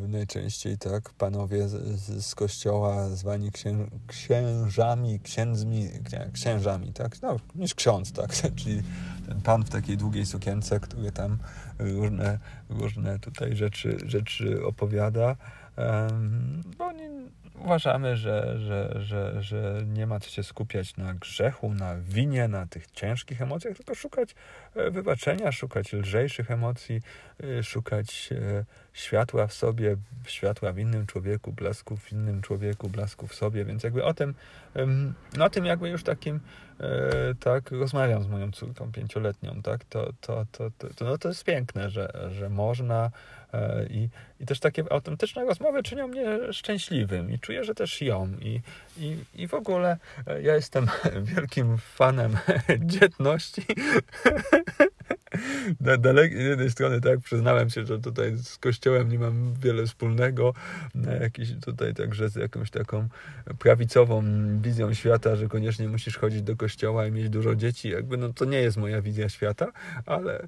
najczęściej 0.08 0.78
tak 0.78 1.10
panowie 1.10 1.68
z, 1.68 2.26
z 2.26 2.36
kościoła 2.36 3.10
zwani 3.10 3.52
księ, 3.52 3.76
księżami, 4.08 5.20
księdzmi, 5.20 5.90
księżami, 6.34 6.94
tak, 6.94 7.22
no, 7.22 7.36
niż 7.56 7.76
ksiądz, 7.76 8.12
tak, 8.12 8.34
czyli 8.56 8.84
ten 9.28 9.42
pan 9.42 9.64
w 9.64 9.70
takiej 9.70 9.98
długiej 9.98 10.26
sukience, 10.26 10.80
który 10.80 11.12
tam 11.12 11.38
różne, 11.80 12.40
różne 12.70 13.20
tutaj 13.20 13.56
rzeczy, 13.56 13.98
rzeczy 14.06 14.66
opowiada. 14.66 15.36
Um, 15.80 16.62
oni 16.80 17.30
uważamy, 17.60 18.18
że, 18.18 18.60
że, 18.60 18.96
że, 19.02 19.44
że 19.44 19.84
nie 19.88 20.08
ma 20.08 20.20
co 20.20 20.30
się 20.30 20.44
skupiać 20.44 20.98
na 20.98 21.14
grzechu, 21.14 21.74
na 21.74 21.96
winie, 21.96 22.48
na 22.48 22.68
tych 22.68 22.92
ciężkich 22.92 23.42
emocjach, 23.42 23.78
tylko 23.78 23.96
szukać 23.96 24.36
e, 24.76 24.92
wybaczenia, 24.92 25.52
szukać 25.52 25.94
lżejszych 25.94 26.52
emocji, 26.52 27.02
e, 27.44 27.64
szukać 27.64 28.30
e, 28.32 28.66
światła 28.94 29.48
w 29.48 29.54
sobie, 29.54 29.96
światła 30.26 30.74
w 30.74 30.80
innym 30.80 31.06
człowieku, 31.06 31.52
blasku 31.52 31.98
w 31.98 32.12
innym 32.12 32.42
człowieku, 32.42 32.90
blasku 32.90 33.28
w 33.28 33.36
sobie, 33.36 33.66
więc 33.66 33.84
jakby 33.84 34.04
o 34.04 34.14
tym, 34.14 34.34
no 35.38 35.46
o 35.46 35.50
tym 35.50 35.66
jakby 35.66 35.90
już 35.90 36.04
takim 36.04 36.40
tak 37.40 37.72
rozmawiam 37.72 38.24
z 38.24 38.28
moją 38.28 38.52
córką 38.52 38.92
pięcioletnią, 38.92 39.62
tak, 39.62 39.84
to, 39.84 40.14
to, 40.22 40.46
to, 40.52 40.72
to, 40.78 41.06
no 41.06 41.18
to 41.18 41.28
jest 41.28 41.44
piękne, 41.44 41.90
że, 41.90 42.30
że 42.32 42.50
można 42.50 43.12
E, 43.54 43.86
I, 43.90 44.10
I 44.40 44.46
też 44.46 44.60
takie 44.60 44.84
autentyczne 44.92 45.46
rozmowy 45.46 45.84
czynią 45.84 46.08
mnie 46.08 46.54
szczęśliwym 46.54 47.32
i 47.32 47.40
czuję, 47.40 47.64
że 47.64 47.76
też 47.76 48.02
ją. 48.02 48.28
I, 48.42 48.62
i, 48.98 49.18
i 49.36 49.48
w 49.48 49.54
ogóle 49.54 49.98
e, 50.28 50.42
ja 50.42 50.56
jestem 50.56 50.88
wielkim 51.36 51.78
fanem 51.78 52.38
dzietności. 52.80 53.66
Z 55.82 56.34
jednej 56.34 56.72
strony 56.72 57.02
tak 57.02 57.20
przyznałem 57.20 57.70
się, 57.70 57.86
że 57.86 58.00
tutaj 58.00 58.38
z 58.38 58.58
kościołem 58.58 59.10
nie 59.10 59.20
mam 59.20 59.54
wiele 59.54 59.86
wspólnego, 59.86 60.54
jakiś 61.22 61.50
tutaj 61.66 61.94
także 61.94 62.30
z 62.30 62.36
jakąś 62.36 62.72
taką 62.72 63.08
prawicową 63.60 64.24
wizją 64.62 64.94
świata, 64.94 65.36
że 65.36 65.48
koniecznie 65.48 65.88
musisz 65.88 66.18
chodzić 66.18 66.42
do 66.42 66.56
kościoła 66.56 67.08
i 67.08 67.12
mieć 67.12 67.30
dużo 67.30 67.56
dzieci, 67.56 67.90
jakby 67.90 68.18
no 68.18 68.34
to 68.34 68.46
nie 68.46 68.62
jest 68.62 68.78
moja 68.78 69.02
wizja 69.02 69.30
świata, 69.30 69.72
ale 70.06 70.48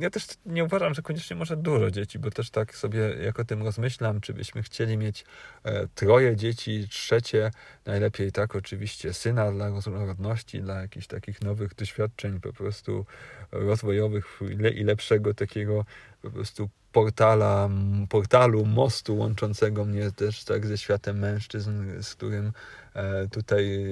ja 0.00 0.10
też 0.10 0.26
nie 0.46 0.64
uważam, 0.64 0.94
że 0.94 1.02
koniecznie 1.02 1.36
może 1.36 1.56
dużo 1.56 1.90
dzieci, 1.90 2.18
bo 2.18 2.30
też 2.30 2.50
tak 2.50 2.76
sobie 2.76 3.00
jak 3.00 3.40
o 3.40 3.44
tym 3.44 3.62
rozmyślam, 3.62 4.20
czy 4.20 4.34
byśmy 4.34 4.62
chcieli 4.62 4.98
mieć 4.98 5.24
e, 5.64 5.88
troje 5.94 6.36
dzieci, 6.36 6.86
trzecie, 6.90 7.50
najlepiej 7.86 8.32
tak 8.32 8.56
oczywiście 8.56 9.12
syna 9.12 9.52
dla 9.52 9.68
różnorodności, 9.68 10.62
dla 10.62 10.80
jakichś 10.80 11.06
takich 11.06 11.42
nowych 11.42 11.74
doświadczeń 11.74 12.40
po 12.40 12.52
prostu 12.52 13.06
rozwojowych 13.52 14.25
i 14.74 14.84
lepszego 14.84 15.34
takiego 15.34 15.84
po 16.22 16.30
prostu 16.30 16.68
portala, 16.92 17.68
portalu, 18.08 18.64
mostu 18.66 19.16
łączącego 19.16 19.84
mnie 19.84 20.12
też 20.12 20.44
tak 20.44 20.66
ze 20.66 20.78
światem 20.78 21.18
mężczyzn, 21.18 22.02
z 22.02 22.14
którym 22.14 22.52
e, 22.94 23.28
tutaj 23.28 23.88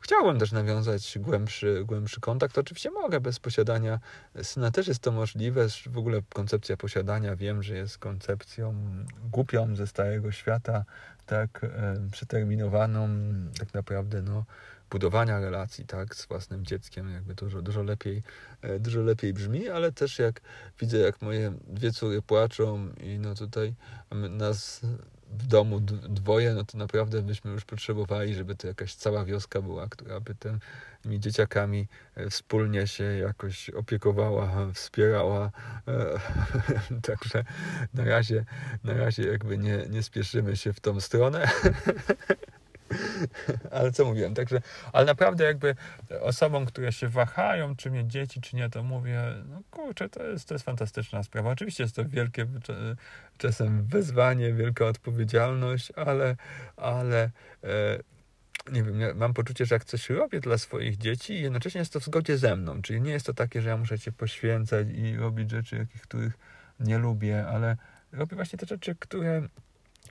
chciałbym 0.00 0.38
też 0.38 0.52
nawiązać 0.52 1.18
głębszy, 1.20 1.82
głębszy 1.86 2.20
kontakt. 2.20 2.58
Oczywiście 2.58 2.90
mogę 2.90 3.20
bez 3.20 3.38
posiadania 3.38 4.00
syna, 4.42 4.70
też 4.70 4.88
jest 4.88 5.00
to 5.00 5.12
możliwe. 5.12 5.66
W 5.86 5.98
ogóle 5.98 6.22
koncepcja 6.34 6.76
posiadania 6.76 7.36
wiem, 7.36 7.62
że 7.62 7.76
jest 7.76 7.98
koncepcją 7.98 8.74
głupią 9.30 9.76
ze 9.76 9.86
starego 9.86 10.32
świata, 10.32 10.84
tak 11.26 11.64
e, 11.64 11.96
przeterminowaną, 12.12 13.08
tak 13.58 13.74
naprawdę 13.74 14.22
no, 14.22 14.44
budowania 14.94 15.40
relacji 15.40 15.86
tak, 15.86 16.14
z 16.14 16.26
własnym 16.26 16.64
dzieckiem 16.64 17.10
jakby 17.10 17.34
dużo, 17.34 17.62
dużo, 17.62 17.82
lepiej, 17.82 18.22
e, 18.62 18.78
dużo 18.78 19.00
lepiej 19.00 19.32
brzmi, 19.32 19.68
ale 19.68 19.92
też 19.92 20.18
jak 20.18 20.40
widzę, 20.80 20.98
jak 20.98 21.22
moje 21.22 21.52
dwie 21.66 21.92
córy 21.92 22.22
płaczą 22.22 22.88
i 23.00 23.18
no 23.18 23.34
tutaj 23.34 23.74
nas 24.30 24.80
w 25.38 25.46
domu 25.46 25.80
dwoje, 26.08 26.54
no 26.54 26.64
to 26.64 26.78
naprawdę 26.78 27.22
byśmy 27.22 27.50
już 27.50 27.64
potrzebowali, 27.64 28.34
żeby 28.34 28.56
to 28.56 28.66
jakaś 28.66 28.94
cała 28.94 29.24
wioska 29.24 29.62
była, 29.62 29.88
która 29.88 30.20
by 30.20 30.34
tymi 30.34 31.20
dzieciakami 31.20 31.88
e, 32.14 32.30
wspólnie 32.30 32.86
się 32.86 33.04
jakoś 33.04 33.70
opiekowała, 33.70 34.72
wspierała. 34.72 35.50
E, 35.88 36.20
także 37.08 37.44
na 37.94 38.04
razie, 38.04 38.44
na 38.84 38.94
razie 38.94 39.22
jakby 39.22 39.58
nie, 39.58 39.86
nie 39.90 40.02
spieszymy 40.02 40.56
się 40.56 40.72
w 40.72 40.80
tą 40.80 41.00
stronę. 41.00 41.48
ale 43.70 43.92
co 43.92 44.04
mówiłem, 44.04 44.34
także, 44.34 44.60
ale 44.92 45.06
naprawdę 45.06 45.44
jakby 45.44 45.76
osobom, 46.20 46.66
które 46.66 46.92
się 46.92 47.08
wahają, 47.08 47.76
czy 47.76 47.90
mieć 47.90 48.12
dzieci, 48.12 48.40
czy 48.40 48.56
nie, 48.56 48.70
to 48.70 48.82
mówię, 48.82 49.22
no 49.48 49.62
kurczę, 49.70 50.08
to 50.08 50.22
jest, 50.22 50.48
to 50.48 50.54
jest 50.54 50.64
fantastyczna 50.64 51.22
sprawa. 51.22 51.50
Oczywiście 51.50 51.82
jest 51.82 51.96
to 51.96 52.04
wielkie 52.04 52.46
czasem 53.38 53.84
wyzwanie, 53.84 54.52
wielka 54.52 54.86
odpowiedzialność, 54.86 55.92
ale, 55.96 56.36
ale 56.76 57.30
e, 57.64 57.98
nie 58.72 58.82
wiem, 58.82 59.18
mam 59.18 59.34
poczucie, 59.34 59.66
że 59.66 59.74
jak 59.74 59.84
coś 59.84 60.10
robię 60.10 60.40
dla 60.40 60.58
swoich 60.58 60.96
dzieci, 60.96 61.42
jednocześnie 61.42 61.78
jest 61.78 61.92
to 61.92 62.00
w 62.00 62.04
zgodzie 62.04 62.38
ze 62.38 62.56
mną, 62.56 62.82
czyli 62.82 63.00
nie 63.00 63.12
jest 63.12 63.26
to 63.26 63.34
takie, 63.34 63.62
że 63.62 63.68
ja 63.68 63.76
muszę 63.76 63.98
się 63.98 64.12
poświęcać 64.12 64.86
i 64.90 65.16
robić 65.16 65.50
rzeczy, 65.50 65.76
jakich, 65.76 66.02
których 66.02 66.38
nie 66.80 66.98
lubię, 66.98 67.46
ale 67.46 67.76
robię 68.12 68.36
właśnie 68.36 68.58
te 68.58 68.66
rzeczy, 68.66 68.94
które, 68.98 69.48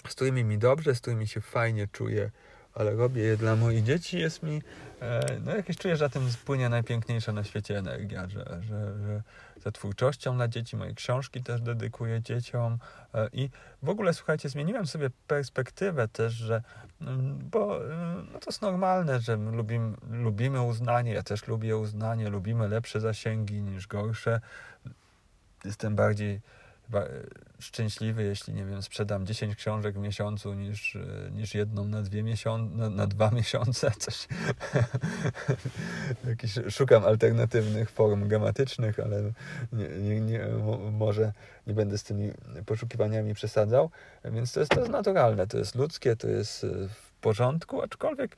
z 0.07 0.15
którymi 0.15 0.43
mi 0.43 0.57
dobrze, 0.57 0.95
z 0.95 1.01
którymi 1.01 1.27
się 1.27 1.41
fajnie 1.41 1.87
czuję, 1.87 2.31
ale 2.73 2.95
robię 2.95 3.21
je 3.21 3.37
dla 3.37 3.55
moich 3.55 3.83
dzieci, 3.83 4.19
jest 4.19 4.43
mi, 4.43 4.61
e, 5.01 5.39
no 5.45 5.55
jakieś 5.55 5.77
czuję, 5.77 5.95
że 5.95 6.05
na 6.05 6.09
tym 6.09 6.31
spłynie 6.31 6.69
najpiękniejsza 6.69 7.31
na 7.31 7.43
świecie 7.43 7.77
energia, 7.77 8.27
że, 8.27 8.45
że, 8.61 8.99
że 8.99 9.21
za 9.63 9.71
twórczością 9.71 10.35
dla 10.35 10.47
dzieci, 10.47 10.77
moje 10.77 10.93
książki 10.93 11.43
też 11.43 11.61
dedykuję 11.61 12.21
dzieciom 12.21 12.77
e, 13.13 13.29
i 13.33 13.49
w 13.83 13.89
ogóle, 13.89 14.13
słuchajcie, 14.13 14.49
zmieniłem 14.49 14.87
sobie 14.87 15.09
perspektywę 15.27 16.07
też, 16.07 16.33
że, 16.33 16.61
mm, 17.01 17.49
bo 17.51 17.85
mm, 17.85 18.27
no 18.33 18.39
to 18.39 18.49
jest 18.49 18.61
normalne, 18.61 19.19
że 19.19 19.35
lubimy, 19.35 19.97
lubimy 20.09 20.61
uznanie, 20.61 21.13
ja 21.13 21.23
też 21.23 21.47
lubię 21.47 21.77
uznanie, 21.77 22.29
lubimy 22.29 22.67
lepsze 22.67 22.99
zasięgi 22.99 23.61
niż 23.61 23.87
gorsze, 23.87 24.41
jestem 25.65 25.95
bardziej 25.95 26.41
chyba 26.85 27.01
e, 27.01 27.09
szczęśliwy, 27.59 28.23
jeśli 28.23 28.53
nie 28.53 28.65
wiem, 28.65 28.81
sprzedam 28.81 29.25
10 29.25 29.55
książek 29.55 29.95
w 29.95 30.01
miesiącu 30.01 30.53
niż, 30.53 30.95
e, 30.95 31.31
niż 31.31 31.55
jedną 31.55 31.87
na, 31.87 32.01
dwie 32.01 32.23
miesiące, 32.23 32.75
na, 32.75 32.89
na 32.89 33.07
dwa 33.07 33.31
miesiące. 33.39 33.91
Coś. 33.91 34.27
Jakiś, 36.27 36.53
szukam 36.69 37.05
alternatywnych 37.05 37.89
form 37.91 38.27
gramatycznych, 38.27 38.99
ale 38.99 39.21
nie, 39.73 39.87
nie, 39.87 40.21
nie, 40.21 40.47
może 40.91 41.33
nie 41.67 41.73
będę 41.73 41.97
z 41.97 42.03
tymi 42.03 42.31
poszukiwaniami 42.65 43.33
przesadzał. 43.33 43.89
Więc 44.25 44.53
to 44.53 44.59
jest, 44.59 44.71
to 44.71 44.79
jest 44.79 44.91
naturalne, 44.91 45.47
to 45.47 45.57
jest 45.57 45.75
ludzkie, 45.75 46.15
to 46.15 46.27
jest 46.27 46.63
e, 46.63 46.67
w 46.67 47.13
porządku, 47.21 47.81
aczkolwiek 47.81 48.37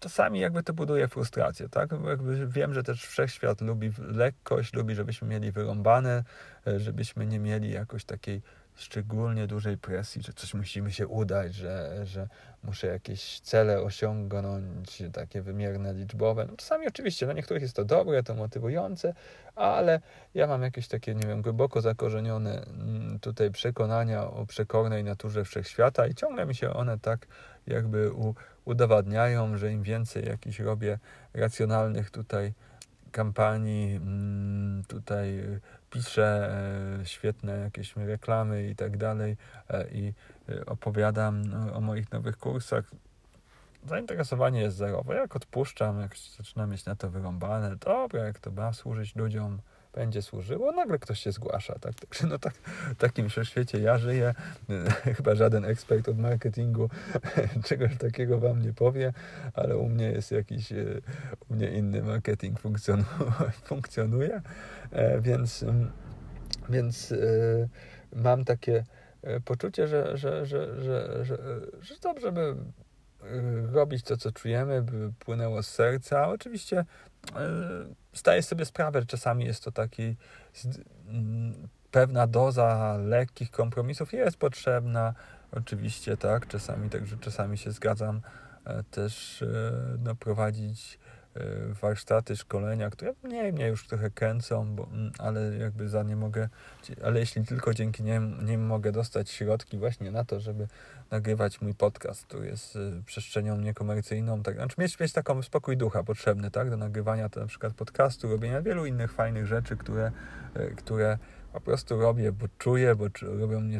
czasami 0.00 0.40
jakby 0.40 0.62
to 0.62 0.72
buduje 0.72 1.08
frustrację, 1.08 1.68
tak? 1.68 1.90
Jakby 2.08 2.46
wiem, 2.46 2.74
że 2.74 2.82
też 2.82 3.06
wszechświat 3.06 3.60
lubi 3.60 3.90
lekkość, 3.98 4.74
lubi, 4.74 4.94
żebyśmy 4.94 5.28
mieli 5.28 5.52
wyrąbane, 5.52 6.24
e, 6.66 6.80
żebyśmy 6.80 7.26
nie 7.26 7.38
mieli 7.38 7.72
jakoś 7.72 8.04
takiej 8.04 8.42
szczególnie 8.76 9.46
dużej 9.46 9.78
presji, 9.78 10.22
że 10.22 10.32
coś 10.32 10.54
musimy 10.54 10.92
się 10.92 11.06
udać, 11.06 11.54
że, 11.54 12.00
że 12.06 12.28
muszę 12.62 12.86
jakieś 12.86 13.40
cele 13.40 13.82
osiągnąć, 13.82 15.02
takie 15.12 15.42
wymierne, 15.42 15.94
liczbowe. 15.94 16.46
No 16.50 16.56
czasami 16.56 16.86
oczywiście 16.86 17.26
dla 17.26 17.34
niektórych 17.34 17.62
jest 17.62 17.76
to 17.76 17.84
dobre, 17.84 18.22
to 18.22 18.34
motywujące, 18.34 19.14
ale 19.54 20.00
ja 20.34 20.46
mam 20.46 20.62
jakieś 20.62 20.88
takie, 20.88 21.14
nie 21.14 21.26
wiem, 21.26 21.42
głęboko 21.42 21.80
zakorzenione 21.80 22.62
mm, 22.62 23.18
tutaj 23.20 23.50
przekonania 23.50 24.30
o 24.30 24.46
przekornej 24.46 25.04
naturze 25.04 25.44
wszechświata 25.44 26.06
i 26.06 26.14
ciągle 26.14 26.46
mi 26.46 26.54
się 26.54 26.72
one 26.72 26.98
tak 26.98 27.26
jakby 27.66 28.12
u, 28.12 28.34
udowadniają, 28.64 29.56
że 29.56 29.72
im 29.72 29.82
więcej 29.82 30.24
jakichś 30.24 30.60
robię 30.60 30.98
racjonalnych 31.34 32.10
tutaj 32.10 32.52
kampanii, 33.12 33.96
mm, 33.96 34.84
tutaj 34.88 35.42
piszę 35.90 36.50
e, 37.00 37.06
świetne 37.06 37.58
jakieś 37.58 37.96
reklamy 37.96 38.68
i 38.68 38.76
tak 38.76 38.96
dalej 38.96 39.36
e, 39.68 39.88
i 39.88 40.12
e, 40.48 40.66
opowiadam 40.66 41.42
o 41.72 41.80
moich 41.80 42.12
nowych 42.12 42.36
kursach, 42.36 42.90
zainteresowanie 43.86 44.60
jest 44.60 44.76
zerowe. 44.76 45.14
Jak 45.14 45.36
odpuszczam, 45.36 46.00
jak 46.00 46.16
zaczynam 46.36 46.70
mieć 46.70 46.84
na 46.84 46.96
to 46.96 47.10
wyrąbane, 47.10 47.76
dobra, 47.76 48.24
jak 48.24 48.38
to 48.38 48.50
ma 48.50 48.72
służyć 48.72 49.16
ludziom, 49.16 49.58
będzie 49.96 50.22
służyło, 50.22 50.72
nagle 50.72 50.98
ktoś 50.98 51.20
się 51.20 51.32
zgłasza. 51.32 51.78
Tak? 51.78 51.94
Także 51.94 52.26
no 52.26 52.38
tak, 52.38 52.54
w 52.54 52.94
takim 52.94 53.28
świecie 53.30 53.80
ja 53.80 53.98
żyję. 53.98 54.34
Chyba 55.16 55.34
żaden 55.34 55.64
ekspert 55.64 56.08
od 56.08 56.18
marketingu 56.18 56.88
czegoś 57.68 57.96
takiego 57.96 58.38
wam 58.38 58.62
nie 58.62 58.72
powie, 58.72 59.12
ale 59.54 59.76
u 59.76 59.88
mnie 59.88 60.04
jest 60.04 60.32
jakiś, 60.32 60.72
e, 60.72 60.84
u 61.48 61.54
mnie 61.54 61.70
inny 61.70 62.02
marketing 62.02 62.60
funkcjonu, 62.60 63.04
funkcjonuje, 63.68 64.42
e, 64.90 65.20
więc, 65.20 65.62
mm, 65.62 65.90
więc 66.68 67.12
e, 67.12 67.16
mam 68.12 68.44
takie 68.44 68.84
poczucie, 69.44 69.88
że, 69.88 70.16
że, 70.16 70.46
że, 70.46 70.82
że, 70.82 71.24
że, 71.24 71.38
że 71.80 71.94
dobrze 72.02 72.32
by 72.32 72.56
robić 73.72 74.02
to, 74.02 74.16
co 74.16 74.32
czujemy, 74.32 74.82
by 74.82 75.12
płynęło 75.18 75.62
z 75.62 75.68
serca. 75.68 76.28
Oczywiście 76.28 76.84
zdaję 78.16 78.42
sobie 78.42 78.64
sprawę, 78.64 79.00
że 79.00 79.06
czasami 79.06 79.44
jest 79.44 79.64
to 79.64 79.72
taki 79.72 80.16
mm, 81.08 81.68
pewna 81.90 82.26
doza 82.26 82.96
lekkich 82.96 83.50
kompromisów 83.50 84.12
jest 84.12 84.36
potrzebna. 84.36 85.14
Oczywiście, 85.52 86.16
tak, 86.16 86.46
czasami 86.46 86.90
także 86.90 87.16
czasami 87.16 87.58
się 87.58 87.70
zgadzam 87.70 88.20
e, 88.64 88.82
też 88.82 89.42
e, 89.42 89.46
no, 90.04 90.14
prowadzić 90.14 90.98
E, 91.36 91.74
warsztaty, 91.74 92.36
szkolenia, 92.36 92.90
które 92.90 93.14
mnie, 93.22 93.52
mnie 93.52 93.66
już 93.66 93.86
trochę 93.86 94.10
kręcą, 94.10 94.76
bo, 94.76 94.84
mm, 94.92 95.12
ale 95.18 95.56
jakby 95.56 95.88
za 95.88 96.02
nie 96.02 96.16
mogę, 96.16 96.48
ale 97.04 97.20
jeśli 97.20 97.44
tylko 97.44 97.74
dzięki 97.74 98.02
nim, 98.02 98.46
nim 98.46 98.66
mogę 98.66 98.92
dostać 98.92 99.30
środki 99.30 99.78
właśnie 99.78 100.10
na 100.10 100.24
to, 100.24 100.40
żeby 100.40 100.68
nagrywać 101.10 101.60
mój 101.60 101.74
podcast, 101.74 102.26
który 102.26 102.46
jest 102.46 102.76
e, 102.76 103.02
przestrzenią 103.06 103.56
niekomercyjną, 103.56 104.42
tak, 104.42 104.54
znaczy 104.54 104.76
mieć, 104.78 105.00
mieć 105.00 105.12
taką 105.12 105.42
spokój 105.42 105.76
ducha 105.76 106.04
potrzebny, 106.04 106.50
tak, 106.50 106.70
do 106.70 106.76
nagrywania 106.76 107.28
to 107.28 107.40
na 107.40 107.46
przykład 107.46 107.74
podcastu, 107.74 108.28
robienia 108.28 108.62
wielu 108.62 108.86
innych 108.86 109.12
fajnych 109.12 109.46
rzeczy, 109.46 109.76
które, 109.76 110.12
e, 110.54 110.70
które 110.70 111.18
po 111.52 111.60
prostu 111.60 112.00
robię, 112.00 112.32
bo 112.32 112.46
czuję, 112.58 112.94
bo 112.94 113.04
robią 113.22 113.60
mnie, 113.60 113.78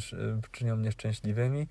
czynią 0.52 0.76
mnie 0.76 0.92
szczęśliwymi, 0.92 1.68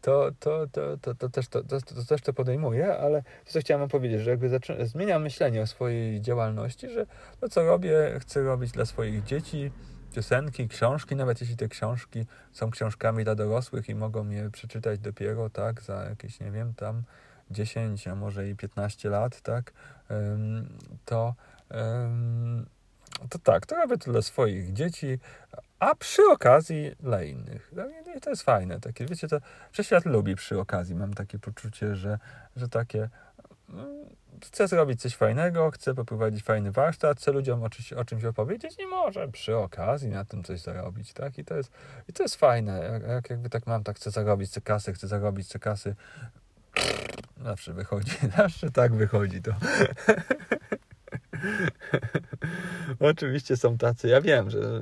to, 0.00 0.30
to, 0.40 0.66
to, 0.72 0.96
to, 0.96 1.14
to, 1.14 1.28
też, 1.28 1.48
to, 1.48 1.62
to, 1.64 1.80
to 1.80 2.04
też 2.08 2.22
to 2.22 2.32
podejmuję, 2.32 2.96
ale 2.98 3.22
to, 3.22 3.52
co 3.52 3.60
chciałem 3.60 3.88
powiedzieć, 3.88 4.20
że 4.20 4.30
jakby 4.30 4.48
zaczę- 4.48 4.86
zmieniam 4.86 5.22
myślenie 5.22 5.62
o 5.62 5.66
swojej 5.66 6.20
działalności, 6.20 6.88
że 6.88 7.06
to, 7.40 7.48
co 7.48 7.64
robię, 7.64 8.18
chcę 8.20 8.42
robić 8.42 8.72
dla 8.72 8.84
swoich 8.84 9.24
dzieci, 9.24 9.70
piosenki, 10.14 10.68
książki, 10.68 11.16
nawet 11.16 11.40
jeśli 11.40 11.56
te 11.56 11.68
książki 11.68 12.26
są 12.52 12.70
książkami 12.70 13.24
dla 13.24 13.34
dorosłych 13.34 13.88
i 13.88 13.94
mogą 13.94 14.28
je 14.28 14.50
przeczytać 14.50 14.98
dopiero, 14.98 15.50
tak, 15.50 15.82
za 15.82 16.04
jakieś, 16.04 16.40
nie 16.40 16.50
wiem, 16.50 16.74
tam 16.74 17.02
10, 17.50 18.08
a 18.08 18.14
może 18.14 18.48
i 18.48 18.56
15 18.56 19.10
lat, 19.10 19.40
tak, 19.40 19.72
to 21.04 21.34
to 23.30 23.38
tak, 23.38 23.66
to 23.66 23.76
to 23.98 24.12
dla 24.12 24.22
swoich 24.22 24.72
dzieci, 24.72 25.18
a 25.78 25.94
przy 25.94 26.22
okazji 26.22 26.92
dla 27.00 27.22
innych. 27.22 27.72
I 28.16 28.20
to 28.20 28.30
jest 28.30 28.42
fajne. 28.42 28.80
Takie, 28.80 29.06
wiecie, 29.06 29.28
to 29.28 29.38
wszechświat 29.72 30.04
lubi 30.04 30.34
przy 30.34 30.60
okazji. 30.60 30.94
Mam 30.94 31.14
takie 31.14 31.38
poczucie, 31.38 31.96
że, 31.96 32.18
że 32.56 32.68
takie 32.68 33.08
chcę 34.42 34.68
zrobić 34.68 35.00
coś 35.00 35.16
fajnego, 35.16 35.70
chcę 35.70 35.94
poprowadzić 35.94 36.42
fajny 36.42 36.72
warsztat, 36.72 37.18
chcę 37.18 37.32
ludziom 37.32 37.62
o 37.62 37.70
czymś, 37.70 37.92
o 37.92 38.04
czymś 38.04 38.24
opowiedzieć 38.24 38.78
i 38.78 38.86
może 38.86 39.28
przy 39.28 39.56
okazji 39.56 40.08
na 40.08 40.24
tym 40.24 40.44
coś 40.44 40.60
zarobić, 40.60 41.12
tak? 41.12 41.38
I 41.38 41.44
to 41.44 41.56
jest, 41.56 41.72
i 42.08 42.12
to 42.12 42.22
jest 42.22 42.36
fajne. 42.36 42.78
Jak, 42.92 43.02
jak 43.02 43.30
jakby 43.30 43.50
tak 43.50 43.66
mam, 43.66 43.84
tak 43.84 43.96
chcę 43.96 44.10
zarobić 44.10 44.50
te 44.50 44.60
kasy, 44.60 44.92
chcę 44.92 45.08
zarobić 45.08 45.48
te 45.48 45.58
kasy. 45.58 45.94
Zawsze 47.42 47.72
wychodzi, 47.72 48.12
zawsze 48.36 48.70
tak 48.70 48.94
wychodzi 48.94 49.42
to. 49.42 49.52
Oczywiście 53.00 53.56
są 53.56 53.78
tacy, 53.78 54.08
ja 54.08 54.20
wiem, 54.20 54.50
że 54.50 54.80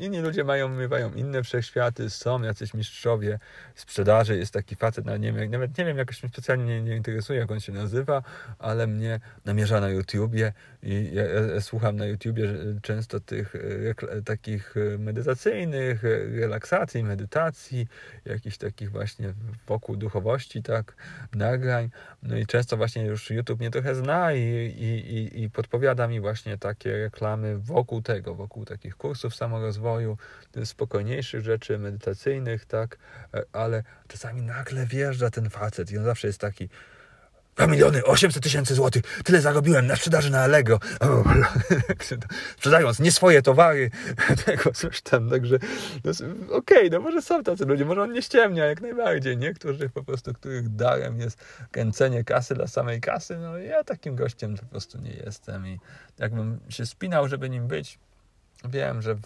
inni 0.00 0.20
ludzie 0.20 0.44
mają, 0.44 0.68
miewają 0.68 1.12
inne 1.12 1.42
wszechświaty, 1.42 2.10
są 2.10 2.42
jacyś 2.42 2.74
mistrzowie 2.74 3.38
sprzedaży, 3.74 4.36
jest 4.36 4.52
taki 4.52 4.76
facet, 4.76 5.04
nawet 5.04 5.22
nie 5.22 5.32
wiem, 5.32 5.50
nawet 5.50 5.78
nie 5.78 5.84
wiem 5.84 5.98
jakoś 5.98 6.22
mnie 6.22 6.32
specjalnie 6.32 6.64
nie, 6.64 6.82
nie 6.82 6.96
interesuje, 6.96 7.38
jak 7.38 7.50
on 7.50 7.60
się 7.60 7.72
nazywa, 7.72 8.22
ale 8.58 8.86
mnie 8.86 9.20
namierza 9.44 9.80
na 9.80 9.88
YouTubie 9.88 10.52
i 10.82 11.10
ja, 11.12 11.24
ja 11.24 11.60
słucham 11.60 11.96
na 11.96 12.06
YouTubie 12.06 12.48
często 12.82 13.20
tych 13.20 13.54
takich 14.24 14.74
e, 14.76 14.98
medytacyjnych, 14.98 16.04
e, 16.04 16.08
relaksacji, 16.40 17.04
medytacji, 17.04 17.86
jakichś 18.24 18.56
takich 18.56 18.90
właśnie 18.90 19.34
wokół 19.66 19.96
duchowości, 19.96 20.62
tak, 20.62 20.94
nagrań, 21.34 21.90
no 22.22 22.36
i 22.36 22.46
często 22.46 22.76
właśnie 22.76 23.04
już 23.04 23.30
YouTube 23.30 23.60
mnie 23.60 23.70
trochę 23.70 23.94
zna 23.94 24.32
i, 24.32 24.40
i, 24.78 25.16
i, 25.16 25.42
i 25.42 25.50
podpowiada 25.50 25.99
mi 26.06 26.20
właśnie 26.20 26.58
takie 26.58 26.92
reklamy 26.92 27.58
wokół 27.58 28.02
tego, 28.02 28.34
wokół 28.34 28.64
takich 28.64 28.96
kursów 28.96 29.34
samorozwoju, 29.34 30.18
spokojniejszych 30.64 31.44
rzeczy, 31.44 31.78
medytacyjnych, 31.78 32.64
tak, 32.64 32.98
ale 33.52 33.82
czasami 34.08 34.42
nagle 34.42 34.86
wjeżdża 34.86 35.30
ten 35.30 35.50
facet 35.50 35.90
i 35.90 35.98
on 35.98 36.04
zawsze 36.04 36.26
jest 36.26 36.40
taki 36.40 36.68
2 37.60 37.66
miliony 37.66 38.04
800 38.04 38.42
tysięcy 38.42 38.74
złotych. 38.74 39.02
Tyle 39.24 39.40
zarobiłem 39.40 39.86
na 39.86 39.96
sprzedaży 39.96 40.30
na 40.30 40.40
Allegro. 40.40 40.78
Sprzedając 42.56 43.00
nie 43.00 43.12
swoje 43.12 43.42
towary, 43.42 43.90
tego 44.46 44.72
coś 44.72 45.02
tam. 45.02 45.30
Także 45.30 45.58
no, 46.04 46.10
okej, 46.56 46.78
okay, 46.78 46.90
no 46.90 47.00
może 47.00 47.22
są 47.22 47.42
tacy 47.42 47.64
ludzie, 47.64 47.84
może 47.84 48.02
on 48.02 48.12
nie 48.12 48.22
ściemnia 48.22 48.66
jak 48.66 48.80
najbardziej. 48.80 49.36
Niektórzy 49.36 49.88
po 49.88 50.04
prostu, 50.04 50.34
których 50.34 50.68
darem 50.68 51.20
jest 51.20 51.44
kręcenie 51.70 52.24
kasy 52.24 52.54
dla 52.54 52.66
samej 52.66 53.00
kasy. 53.00 53.38
No 53.38 53.58
ja 53.58 53.84
takim 53.84 54.16
gościem 54.16 54.56
po 54.56 54.66
prostu 54.66 54.98
nie 54.98 55.12
jestem 55.12 55.66
i 55.66 55.80
jakbym 56.18 56.60
się 56.68 56.86
spinał, 56.86 57.28
żeby 57.28 57.50
nim 57.50 57.66
być, 57.66 57.98
wiem, 58.64 59.02
że 59.02 59.16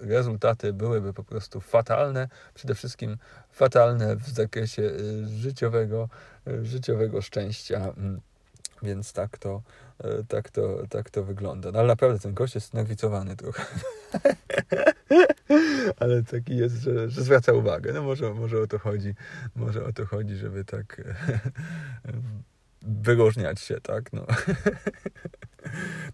rezultaty 0.00 0.72
byłyby 0.72 1.12
po 1.12 1.24
prostu 1.24 1.60
fatalne. 1.60 2.28
Przede 2.54 2.74
wszystkim 2.74 3.16
fatalne 3.50 4.16
w 4.16 4.28
zakresie 4.28 4.82
y, 4.82 5.28
życiowego, 5.28 6.08
y, 6.48 6.64
życiowego 6.64 7.22
szczęścia. 7.22 7.92
Mm, 7.96 8.20
więc 8.82 9.12
tak 9.12 9.38
to, 9.38 9.62
y, 10.04 10.24
tak 10.28 10.50
to, 10.50 10.86
tak 10.90 11.10
to 11.10 11.24
wygląda. 11.24 11.72
No, 11.72 11.78
ale 11.78 11.88
naprawdę 11.88 12.18
ten 12.18 12.34
gość 12.34 12.54
jest 12.54 12.74
nawicowany 12.74 13.36
trochę. 13.36 13.64
ale 16.00 16.22
taki 16.22 16.56
jest, 16.56 16.76
że, 16.76 17.10
że 17.10 17.22
zwraca 17.22 17.52
uwagę. 17.52 17.92
No 17.92 18.02
może, 18.02 18.34
może 18.34 18.60
o 18.60 18.66
to 18.66 18.78
chodzi. 18.78 19.14
Może 19.56 19.84
o 19.84 19.92
to 19.92 20.06
chodzi, 20.06 20.36
żeby 20.36 20.64
tak 20.64 21.02
wyróżniać 22.82 23.60
się, 23.60 23.80
tak? 23.80 24.12
No. 24.12 24.26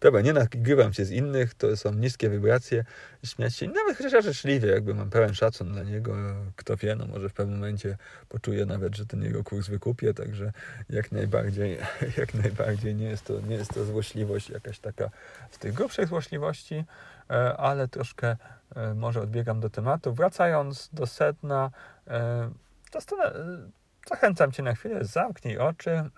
Dobra, 0.01 0.21
nie 0.21 0.33
nagrywam 0.33 0.93
się 0.93 1.05
z 1.05 1.11
innych, 1.11 1.55
to 1.55 1.77
są 1.77 1.95
niskie 1.95 2.31
wibracje, 2.31 2.85
śmiać 3.25 3.57
się, 3.57 3.69
nawet 3.69 3.99
chociaż 3.99 4.25
życzliwie, 4.25 4.69
jakby 4.69 4.95
mam 4.95 5.11
pełen 5.11 5.35
szacun 5.35 5.73
dla 5.73 5.83
niego, 5.83 6.17
kto 6.57 6.77
wie, 6.77 6.97
no 6.97 7.07
może 7.07 7.29
w 7.29 7.33
pewnym 7.33 7.59
momencie 7.59 7.97
poczuję 8.29 8.67
nawet, 8.67 8.97
że 8.97 9.07
ten 9.07 9.23
jego 9.23 9.45
kurs 9.45 9.69
wykupię, 9.69 10.15
także 10.15 10.53
jak 10.91 11.13
najbardziej, 11.13 11.79
jak 12.19 12.35
najbardziej 12.35 12.95
nie 12.95 13.07
jest 13.07 13.25
to, 13.25 13.41
nie 13.41 13.57
jest 13.57 13.75
to 13.75 13.85
złośliwość 13.85 14.51
jakaś 14.51 14.79
taka 14.79 15.11
z 15.51 15.59
tych 15.59 15.75
grubszych 15.75 16.09
złośliwości, 16.09 16.85
e, 17.31 17.57
ale 17.57 17.89
troszkę 17.89 18.37
e, 18.77 18.95
może 18.95 19.21
odbiegam 19.21 19.61
do 19.61 19.71
tematu. 19.71 20.15
Wracając 20.15 20.91
do 20.93 21.07
sedna, 21.07 21.71
e, 22.09 22.51
zachęcam 24.09 24.53
Cię 24.53 24.63
na 24.63 24.75
chwilę, 24.75 25.05
zamknij 25.05 25.59
oczy, 25.59 26.11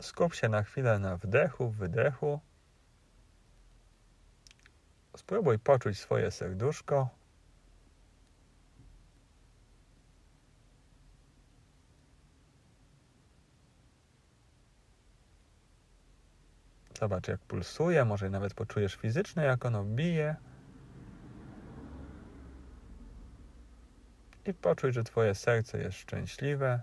skup 0.00 0.34
się 0.34 0.48
na 0.48 0.62
chwilę 0.62 0.98
na 0.98 1.16
wdechu, 1.16 1.70
wydechu. 1.70 2.40
Spróbuj 5.16 5.58
poczuć 5.58 5.98
swoje 5.98 6.30
serduszko. 6.30 7.08
Zobacz, 17.00 17.28
jak 17.28 17.40
pulsuje, 17.40 18.04
może 18.04 18.30
nawet 18.30 18.54
poczujesz 18.54 18.94
fizycznie, 18.94 19.42
jak 19.42 19.64
ono 19.64 19.84
bije. 19.84 20.36
I 24.46 24.54
poczuj, 24.54 24.92
że 24.92 25.04
Twoje 25.04 25.34
serce 25.34 25.78
jest 25.78 25.98
szczęśliwe. 25.98 26.82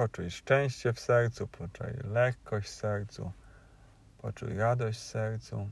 Poczuj 0.00 0.30
szczęście 0.30 0.92
w 0.92 1.00
sercu, 1.00 1.46
poczuj 1.46 1.86
lekkość 2.04 2.68
w 2.68 2.72
sercu, 2.72 3.32
poczuj 4.18 4.56
radość 4.56 4.98
w 4.98 5.02
sercu. 5.02 5.70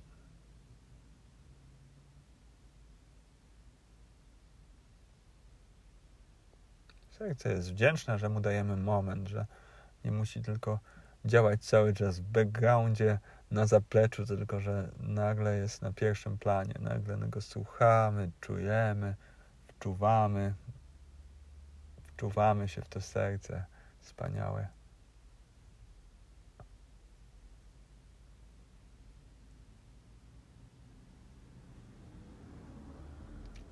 Serce 7.11 7.53
jest 7.53 7.73
wdzięczne, 7.73 8.19
że 8.19 8.29
mu 8.29 8.41
dajemy 8.41 8.77
moment, 8.77 9.29
że 9.29 9.47
nie 10.05 10.13
musi 10.13 10.43
tylko 10.43 10.79
działać 11.25 11.65
cały 11.65 11.95
czas 11.95 12.21
w 12.21 12.23
backgroundzie, 12.23 13.19
na 13.51 13.67
zapleczu, 13.67 14.27
tylko 14.27 14.61
że 14.61 14.91
nagle 15.01 15.59
jest 15.59 15.83
na 15.83 15.93
pierwszym 15.93 16.39
planie, 16.39 16.75
nagle 16.81 17.17
go 17.17 17.41
słuchamy, 17.41 18.31
czujemy, 18.41 19.15
wczuwamy, 19.69 20.55
wczuwamy 22.07 22.69
się 22.69 22.83
w 22.83 22.89
to 22.89 23.01
serce. 23.01 23.78
Wspaniałe. 24.09 24.69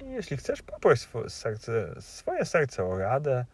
I 0.01 0.05
jeśli 0.05 0.37
chcesz, 0.37 0.63
poproś 0.63 1.01
swoje 1.01 1.31
serce, 1.31 1.95
swoje 2.01 2.45
serce 2.45 2.85
o 2.85 2.99
radę, 2.99 3.45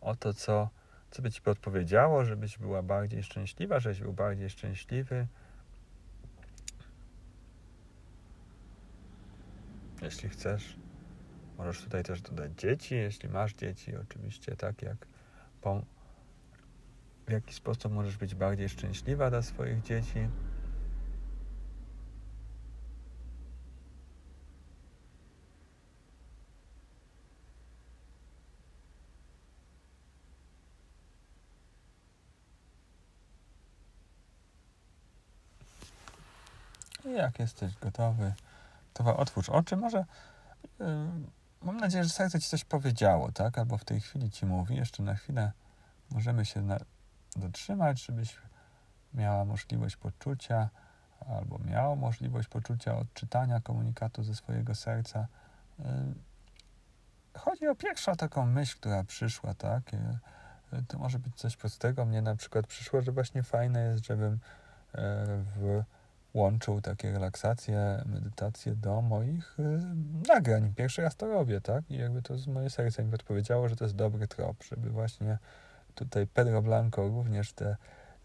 o 0.00 0.16
to, 0.16 0.34
co, 0.34 0.68
co 1.10 1.22
by 1.22 1.30
ci 1.30 1.42
podpowiedziało, 1.42 2.24
żebyś 2.24 2.58
była 2.58 2.82
bardziej 2.82 3.22
szczęśliwa, 3.22 3.80
żebyś 3.80 4.00
był 4.00 4.12
bardziej 4.12 4.50
szczęśliwy. 4.50 5.26
Jeśli 10.02 10.28
chcesz, 10.28 10.76
możesz 11.58 11.84
tutaj 11.84 12.02
też 12.02 12.22
dodać 12.22 12.52
dzieci, 12.52 12.94
jeśli 12.94 13.28
masz 13.28 13.54
dzieci, 13.54 13.96
oczywiście 13.96 14.56
tak 14.56 14.82
jak 14.82 14.96
w 17.32 17.34
jaki 17.34 17.54
sposób 17.54 17.92
możesz 17.92 18.16
być 18.16 18.34
bardziej 18.34 18.68
szczęśliwa 18.68 19.30
dla 19.30 19.42
swoich 19.42 19.82
dzieci. 19.82 20.28
Jak 37.04 37.38
jesteś 37.38 37.74
gotowy, 37.78 38.34
to 38.92 39.16
otwórz 39.16 39.48
oczy. 39.48 39.76
Może 39.76 40.04
yy, 40.80 40.86
mam 41.62 41.76
nadzieję, 41.76 42.04
że 42.04 42.10
serce 42.10 42.40
ci 42.40 42.48
coś 42.48 42.64
powiedziało, 42.64 43.32
tak? 43.32 43.58
Albo 43.58 43.78
w 43.78 43.84
tej 43.84 44.00
chwili 44.00 44.30
ci 44.30 44.46
mówi. 44.46 44.76
Jeszcze 44.76 45.02
na 45.02 45.14
chwilę 45.14 45.52
możemy 46.10 46.44
się 46.44 46.62
na, 46.62 46.78
dotrzymać, 47.36 48.04
żebyś 48.04 48.38
miała 49.14 49.44
możliwość 49.44 49.96
poczucia 49.96 50.68
albo 51.28 51.58
miało 51.58 51.96
możliwość 51.96 52.48
poczucia 52.48 52.96
odczytania 52.96 53.60
komunikatu 53.60 54.22
ze 54.22 54.34
swojego 54.34 54.74
serca. 54.74 55.26
Y, 55.80 55.84
chodzi 57.38 57.68
o 57.68 57.74
pierwszą 57.74 58.14
taką 58.14 58.46
myśl, 58.46 58.76
która 58.76 59.04
przyszła, 59.04 59.54
tak? 59.54 59.94
Y, 59.94 60.84
to 60.88 60.98
może 60.98 61.18
być 61.18 61.36
coś 61.36 61.56
prostego. 61.56 62.04
Mnie 62.04 62.22
na 62.22 62.36
przykład 62.36 62.66
przyszło, 62.66 63.02
że 63.02 63.12
właśnie 63.12 63.42
fajne 63.42 63.80
jest, 63.80 64.06
żebym 64.06 64.32
y, 64.94 64.98
włączył 66.34 66.80
takie 66.80 67.12
relaksacje, 67.12 68.02
medytacje 68.06 68.74
do 68.74 69.02
moich 69.02 69.56
nagrań. 70.28 70.74
Pierwszy 70.74 71.02
raz 71.02 71.16
to 71.16 71.26
robię, 71.26 71.60
tak? 71.60 71.90
I 71.90 71.96
jakby 71.96 72.22
to 72.22 72.38
z 72.38 72.46
moje 72.46 72.70
serce 72.70 73.04
mi 73.04 73.10
podpowiedziało, 73.10 73.68
że 73.68 73.76
to 73.76 73.84
jest 73.84 73.96
dobry 73.96 74.28
trop, 74.28 74.64
żeby 74.64 74.90
właśnie 74.90 75.38
tutaj 75.94 76.26
Pedro 76.26 76.62
Blanco 76.62 77.08
również 77.08 77.52
te 77.52 77.76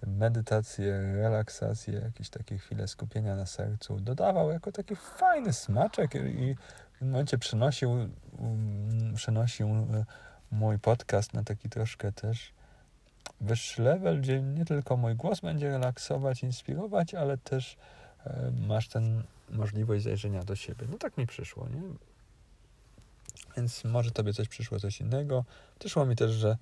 medytacje, 0.08 1.02
relaksacje, 1.16 1.94
jakieś 1.94 2.30
takie 2.30 2.58
chwile 2.58 2.88
skupienia 2.88 3.36
na 3.36 3.46
sercu 3.46 4.00
dodawał 4.00 4.52
jako 4.52 4.72
taki 4.72 4.96
fajny 4.96 5.54
smaczek 5.54 6.16
i 6.16 6.56
w 6.94 7.00
tym 7.00 7.10
momencie 7.12 7.38
przenosił, 7.38 7.92
um, 7.92 9.14
przenosił 9.16 9.68
e, 9.68 10.06
mój 10.52 10.80
podcast 10.80 11.34
na 11.34 11.44
taki 11.44 11.70
troszkę 11.70 12.12
też 12.12 12.54
wyższy 13.42 13.82
level, 13.82 14.22
gdzie 14.22 14.42
nie 14.42 14.66
tylko 14.66 14.98
mój 14.98 15.16
głos 15.16 15.40
będzie 15.40 15.70
relaksować, 15.70 16.44
inspirować, 16.44 17.14
ale 17.14 17.38
też 17.38 17.78
e, 18.26 18.52
masz 18.68 18.88
ten 18.88 19.24
możliwość 19.50 20.04
zajrzenia 20.04 20.44
do 20.44 20.56
siebie. 20.56 20.88
No 20.92 20.98
tak 20.98 21.18
mi 21.18 21.28
przyszło, 21.28 21.68
nie? 21.70 21.82
Więc 23.58 23.84
może 23.84 24.12
tobie 24.12 24.34
coś 24.34 24.48
przyszło, 24.48 24.80
coś 24.80 25.02
innego. 25.02 25.46
Przyszło 25.80 26.06
mi 26.06 26.16
też, 26.16 26.32
że 26.32 26.58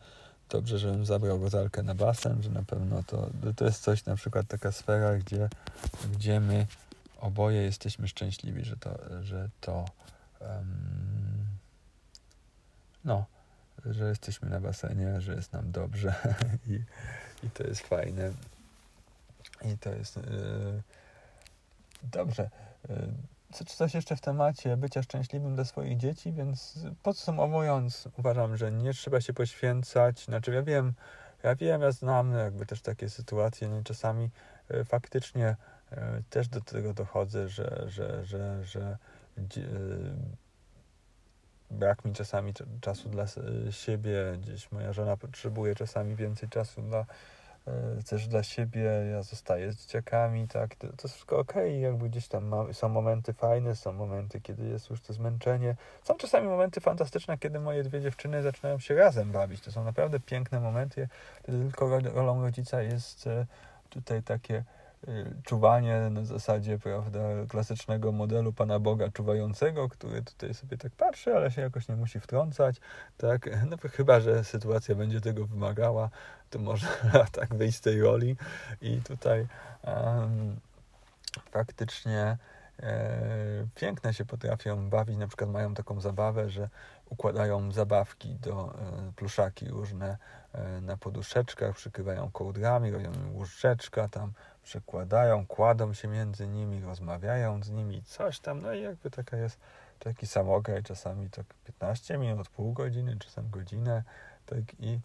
dobrze, 0.50 0.80
żebym 0.80 1.06
zabrał 1.06 1.44
Rozalkę 1.44 1.84
na 1.84 1.96
basen, 1.96 2.44
że 2.44 2.50
na 2.50 2.64
pewno 2.64 3.04
to, 3.04 3.30
to 3.56 3.66
jest 3.66 3.84
coś, 3.84 4.06
na 4.06 4.16
przykład 4.16 4.48
taka 4.48 4.72
sfera, 4.72 5.18
gdzie, 5.18 5.50
gdzie 6.14 6.40
my 6.40 6.68
oboje 7.20 7.62
jesteśmy 7.62 8.08
szczęśliwi, 8.08 8.66
że 8.66 8.78
to, 8.78 9.00
że 9.24 9.50
to 9.62 9.86
um, 10.42 11.46
no, 13.06 13.26
że 13.86 14.10
jesteśmy 14.10 14.50
na 14.50 14.60
basenie, 14.60 15.22
że 15.22 15.36
jest 15.36 15.54
nam 15.54 15.72
dobrze 15.72 16.16
i, 16.68 16.80
i 17.44 17.50
to 17.50 17.64
jest 17.64 17.82
fajne. 17.82 18.32
I 19.66 19.78
to 19.78 19.90
jest 19.90 20.18
yy, 20.18 20.82
dobrze. 22.04 22.50
Yy, 22.90 23.14
coś 23.64 23.94
jeszcze 23.94 24.16
w 24.16 24.22
temacie 24.22 24.78
bycia 24.78 25.04
szczęśliwym 25.04 25.56
dla 25.56 25.66
swoich 25.66 25.98
dzieci, 25.98 26.34
więc 26.34 26.80
podsumowując, 27.04 28.08
uważam, 28.18 28.58
że 28.58 28.72
nie 28.72 28.94
trzeba 28.94 29.22
się 29.22 29.34
poświęcać. 29.34 30.26
Znaczy, 30.26 30.54
ja 30.54 30.64
wiem, 30.64 30.94
ja 31.44 31.56
wiem, 31.56 31.82
ja 31.82 31.92
znam 31.92 32.34
jakby 32.34 32.66
też 32.66 32.82
takie 32.82 33.10
sytuacje, 33.10 33.70
no 33.70 33.84
czasami 33.84 34.30
y, 34.72 34.86
faktycznie 34.86 35.56
y, 35.92 35.96
też 36.30 36.48
do 36.48 36.62
tego 36.62 36.94
dochodzę, 36.94 37.50
że, 37.50 37.84
że, 37.88 38.26
że, 38.26 38.64
że 38.64 38.98
y, 39.38 39.62
brak 41.72 42.06
mi 42.06 42.14
czasami 42.14 42.54
czasu 42.82 43.10
dla 43.10 43.26
siebie, 43.72 44.38
gdzieś 44.42 44.72
moja 44.72 44.94
żona 44.94 45.18
potrzebuje 45.18 45.76
czasami 45.76 46.16
więcej 46.16 46.50
czasu 46.50 46.82
dla 46.82 47.00
E, 47.00 47.06
też 48.10 48.28
dla 48.28 48.44
siebie, 48.44 48.82
ja 49.12 49.24
zostaję 49.24 49.72
z 49.72 49.78
dzieciakami, 49.78 50.48
tak, 50.48 50.76
to, 50.76 50.88
to 50.88 50.94
jest 51.04 51.16
wszystko 51.16 51.40
ok, 51.40 51.54
jakby 51.82 52.10
gdzieś 52.10 52.28
tam 52.28 52.46
ma, 52.46 52.74
są 52.74 52.90
momenty 52.90 53.34
fajne, 53.34 53.76
są 53.76 53.94
momenty, 53.94 54.42
kiedy 54.42 54.66
jest 54.66 54.90
już 54.90 55.02
to 55.02 55.14
zmęczenie, 55.14 55.76
są 56.04 56.16
czasami 56.16 56.48
momenty 56.48 56.82
fantastyczne, 56.82 57.38
kiedy 57.38 57.60
moje 57.60 57.84
dwie 57.84 58.02
dziewczyny 58.02 58.42
zaczynają 58.42 58.80
się 58.80 58.96
razem 58.96 59.32
bawić, 59.32 59.62
to 59.62 59.72
są 59.72 59.84
naprawdę 59.84 60.20
piękne 60.20 60.60
momenty, 60.60 61.08
tylko 61.44 62.00
rolą 62.00 62.42
rodzica 62.42 62.82
jest 62.82 63.28
e, 63.28 63.46
tutaj 63.90 64.24
takie 64.24 64.64
Y, 65.08 65.36
czuwanie 65.44 66.10
na 66.12 66.24
zasadzie, 66.24 66.80
prawda, 66.80 67.20
klasycznego 67.50 68.12
modelu 68.12 68.54
Pana 68.54 68.80
Boga 68.80 69.10
czuwającego, 69.12 69.90
który 69.90 70.22
tutaj 70.22 70.54
sobie 70.54 70.78
tak 70.78 70.92
patrzy, 70.92 71.36
ale 71.36 71.52
się 71.52 71.62
jakoś 71.62 71.88
nie 71.88 71.96
musi 71.96 72.20
wtrącać, 72.20 72.76
tak, 73.18 73.50
no 73.70 73.78
chyba, 73.92 74.20
że 74.20 74.44
sytuacja 74.44 74.96
będzie 74.96 75.22
tego 75.22 75.46
wymagała, 75.46 76.10
to 76.56 76.62
może 76.62 76.88
tak 77.32 77.56
wyjść 77.56 77.78
z 77.78 77.82
tej 77.82 78.02
roli. 78.02 78.36
I 78.82 79.02
tutaj 79.02 79.48
um, 79.84 80.60
faktycznie 81.52 82.38
e, 82.80 83.68
piękne 83.76 84.14
się 84.14 84.26
potrafią 84.26 84.90
bawić, 84.90 85.18
na 85.18 85.28
przykład 85.28 85.50
mają 85.50 85.74
taką 85.74 86.02
zabawę, 86.02 86.50
że 86.50 86.70
układają 87.10 87.72
zabawki 87.72 88.36
do 88.36 88.76
e, 88.76 89.12
pluszaki 89.16 89.68
różne 89.68 90.18
e, 90.54 90.82
na 90.82 90.98
poduszeczkach, 90.98 91.76
przykrywają 91.76 92.32
kołdrami, 92.32 92.92
robią 92.92 93.12
łóżeczka 93.34 94.10
tam, 94.10 94.34
przekładają, 94.64 95.46
kładą 95.46 95.94
się 95.94 96.08
między 96.08 96.48
nimi, 96.48 96.82
rozmawiają 96.82 97.64
z 97.64 97.70
nimi, 97.70 98.04
coś 98.04 98.40
tam, 98.40 98.62
no 98.62 98.74
i 98.74 98.82
jakby 98.82 99.12
taka 99.12 99.38
jest 99.38 99.60
taki 100.00 100.28
samograj, 100.28 100.84
czasami 100.84 101.30
tak 101.30 101.46
15 101.66 102.18
minut, 102.18 102.50
pół 102.50 102.74
godziny, 102.74 103.18
czasem 103.20 103.50
godzinę, 103.50 104.04
tak 104.46 104.60
i 104.80 105.00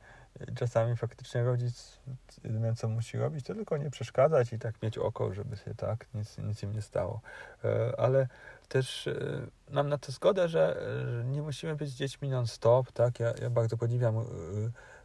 czasami 0.54 0.96
faktycznie 0.96 1.44
rodzic 1.44 2.00
jedyne 2.44 2.74
co 2.74 2.88
musi 2.88 3.18
robić, 3.18 3.46
to 3.46 3.54
tylko 3.54 3.76
nie 3.76 3.90
przeszkadzać 3.90 4.52
i 4.52 4.58
tak 4.58 4.82
mieć 4.82 4.98
oko, 4.98 5.34
żeby 5.34 5.56
się 5.56 5.74
tak 5.74 6.06
nic, 6.14 6.38
nic 6.38 6.62
im 6.62 6.72
nie 6.72 6.82
stało. 6.82 7.20
E, 7.64 8.00
ale 8.00 8.28
też 8.68 9.06
e, 9.06 9.46
mam 9.70 9.88
na 9.88 9.98
to 9.98 10.12
zgodę, 10.12 10.48
że 10.48 10.82
nie 11.24 11.42
musimy 11.42 11.76
być 11.76 11.90
dziećmi 11.90 12.28
non-stop, 12.28 12.92
tak? 12.92 13.20
Ja, 13.20 13.34
ja 13.42 13.50
bardzo 13.50 13.76
podziwiam 13.76 14.18
e, 14.18 14.22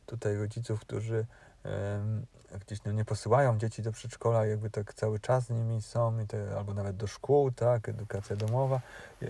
tutaj 0.05 0.37
rodziców, 0.37 0.79
którzy 0.79 1.25
gdzieś 2.59 2.83
no, 2.83 2.91
nie 2.91 3.05
posyłają 3.05 3.57
dzieci 3.57 3.81
do 3.81 3.91
przedszkola, 3.91 4.45
jakby 4.45 4.69
tak 4.69 4.93
cały 4.93 5.19
czas 5.19 5.45
z 5.45 5.49
nimi 5.49 5.81
są, 5.81 6.19
i 6.19 6.27
te, 6.27 6.57
albo 6.57 6.73
nawet 6.73 6.97
do 6.97 7.07
szkół, 7.07 7.51
tak, 7.51 7.89
edukacja 7.89 8.35
domowa. 8.35 8.81
Ja, 9.21 9.27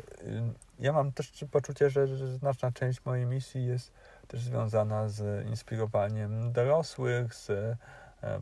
ja 0.80 0.94
mam 0.94 1.12
też 1.12 1.46
poczucie, 1.52 1.90
że, 1.90 2.08
że 2.08 2.38
znaczna 2.38 2.72
część 2.72 3.06
mojej 3.06 3.26
misji 3.26 3.66
jest 3.66 3.92
też 4.28 4.42
związana 4.42 5.10
z 5.10 5.48
inspirowaniem 5.48 6.52
dorosłych, 6.52 7.34
z 7.34 7.50
e, 7.50 7.78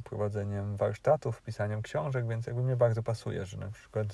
prowadzeniem 0.04 0.76
warsztatów, 0.76 1.41
pisaniem 1.41 1.82
książek, 1.82 2.28
więc 2.28 2.48
jakby 2.48 2.63
mnie 2.63 2.76
bardzo 2.76 3.04
pasuje, 3.04 3.46
że 3.46 3.58
na 3.58 3.67
przykład 3.67 4.08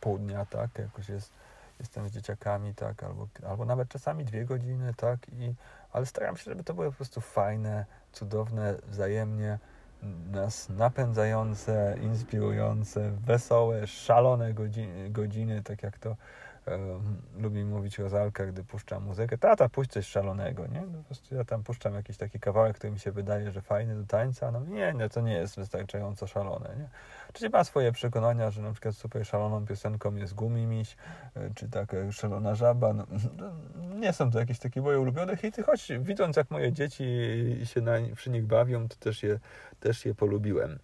pół 0.00 0.18
dnia, 0.18 0.46
tak, 0.46 0.78
jakoś 0.78 1.08
jest, 1.08 1.32
jestem 1.80 2.08
z 2.08 2.12
dzieciakami, 2.12 2.74
tak, 2.74 3.02
albo, 3.02 3.28
albo 3.48 3.64
nawet 3.64 3.88
czasami 3.88 4.24
dwie 4.24 4.44
godziny, 4.44 4.94
tak, 4.96 5.18
i, 5.28 5.54
ale 5.92 6.06
staram 6.06 6.36
się, 6.36 6.44
żeby 6.44 6.64
to 6.64 6.74
było 6.74 6.90
po 6.90 6.96
prostu 6.96 7.20
fajne, 7.20 7.86
cudowne, 8.12 8.74
wzajemnie 8.86 9.58
nas 10.32 10.68
napędzające, 10.68 11.96
inspirujące, 12.02 13.10
wesołe, 13.10 13.86
szalone 13.86 14.54
godziny, 14.54 15.10
godziny 15.10 15.62
tak 15.62 15.82
jak 15.82 15.98
to 15.98 16.16
lubi 17.38 17.64
mówić 17.64 17.98
Rozalka, 17.98 18.46
gdy 18.46 18.64
puszczam 18.64 19.04
muzykę, 19.04 19.38
tata, 19.38 19.68
puść 19.68 19.90
coś 19.90 20.06
szalonego, 20.06 20.66
nie? 20.66 20.80
No, 20.80 20.98
po 20.98 21.04
prostu 21.04 21.34
ja 21.34 21.44
tam 21.44 21.62
puszczam 21.62 21.94
jakiś 21.94 22.16
taki 22.16 22.40
kawałek, 22.40 22.76
który 22.76 22.92
mi 22.92 22.98
się 22.98 23.12
wydaje, 23.12 23.50
że 23.50 23.62
fajny 23.62 23.96
do 23.96 24.06
tańca, 24.06 24.50
no 24.50 24.60
nie, 24.60 24.92
nie, 24.92 25.08
to 25.08 25.20
nie 25.20 25.32
jest 25.32 25.56
wystarczająco 25.56 26.26
szalone, 26.26 26.76
nie? 26.78 26.88
Czyli 27.32 27.50
ma 27.50 27.64
swoje 27.64 27.92
przekonania, 27.92 28.50
że 28.50 28.62
na 28.62 28.72
przykład 28.72 28.96
super 28.96 29.26
szaloną 29.26 29.66
piosenką 29.66 30.14
jest 30.14 30.34
Gumimiś, 30.34 30.96
e, 31.36 31.50
czy 31.54 31.68
taka 31.68 32.12
szalona 32.12 32.54
żaba, 32.54 32.92
no, 32.92 33.06
no, 33.36 33.52
nie 33.98 34.12
są 34.12 34.30
to 34.30 34.38
jakieś 34.38 34.58
takie 34.58 34.82
moje 34.82 35.00
ulubione 35.00 35.36
hity, 35.36 35.62
choć 35.62 35.92
widząc 36.00 36.36
jak 36.36 36.50
moje 36.50 36.72
dzieci 36.72 37.04
się 37.64 37.80
na, 37.80 37.92
przy 38.16 38.30
nich 38.30 38.46
bawią, 38.46 38.88
to 38.88 38.96
też 38.96 39.22
je, 39.22 39.38
też 39.80 40.06
je 40.06 40.14
polubiłem. 40.14 40.78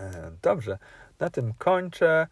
E, 0.00 0.30
dobrze, 0.42 0.78
na 1.20 1.30
tym 1.30 1.54
kończę. 1.54 2.26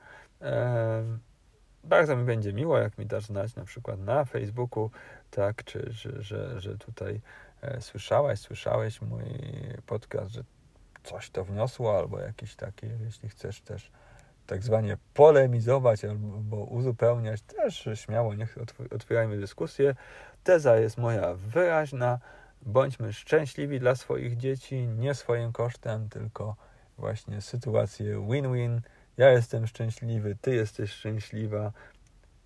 Bardzo 1.84 2.16
mi 2.16 2.24
będzie 2.24 2.52
miło, 2.52 2.78
jak 2.78 2.98
mi 2.98 3.06
dasz 3.06 3.24
znać 3.24 3.54
na 3.54 3.64
przykład 3.64 4.00
na 4.00 4.24
Facebooku, 4.24 4.90
tak, 5.30 5.64
czy 5.64 5.86
że, 5.90 6.22
że, 6.22 6.60
że 6.60 6.78
tutaj 6.78 7.20
e, 7.62 7.80
słyszałaś, 7.80 8.40
słyszałeś 8.40 9.02
mój 9.02 9.24
podcast, 9.86 10.30
że 10.30 10.44
coś 11.04 11.30
to 11.30 11.44
wniosło, 11.44 11.98
albo 11.98 12.20
jakieś 12.20 12.56
takie, 12.56 12.86
jeśli 13.04 13.28
chcesz 13.28 13.60
też 13.60 13.90
tak 14.46 14.62
zwanie 14.62 14.96
polemizować 15.14 16.04
albo 16.04 16.56
uzupełniać, 16.56 17.42
też 17.42 17.88
śmiało 17.94 18.34
niech 18.34 18.58
otwierajmy 18.90 19.36
dyskusję. 19.36 19.94
Teza 20.44 20.76
jest 20.76 20.98
moja 20.98 21.34
wyraźna. 21.34 22.18
Bądźmy 22.62 23.12
szczęśliwi 23.12 23.80
dla 23.80 23.94
swoich 23.94 24.36
dzieci, 24.36 24.86
nie 24.86 25.14
swoim 25.14 25.52
kosztem, 25.52 26.08
tylko 26.08 26.56
właśnie 26.98 27.40
sytuację 27.40 28.26
win-win 28.28 28.80
ja 29.18 29.30
jestem 29.30 29.66
szczęśliwy, 29.66 30.36
ty 30.40 30.54
jesteś 30.54 30.92
szczęśliwa 30.92 31.72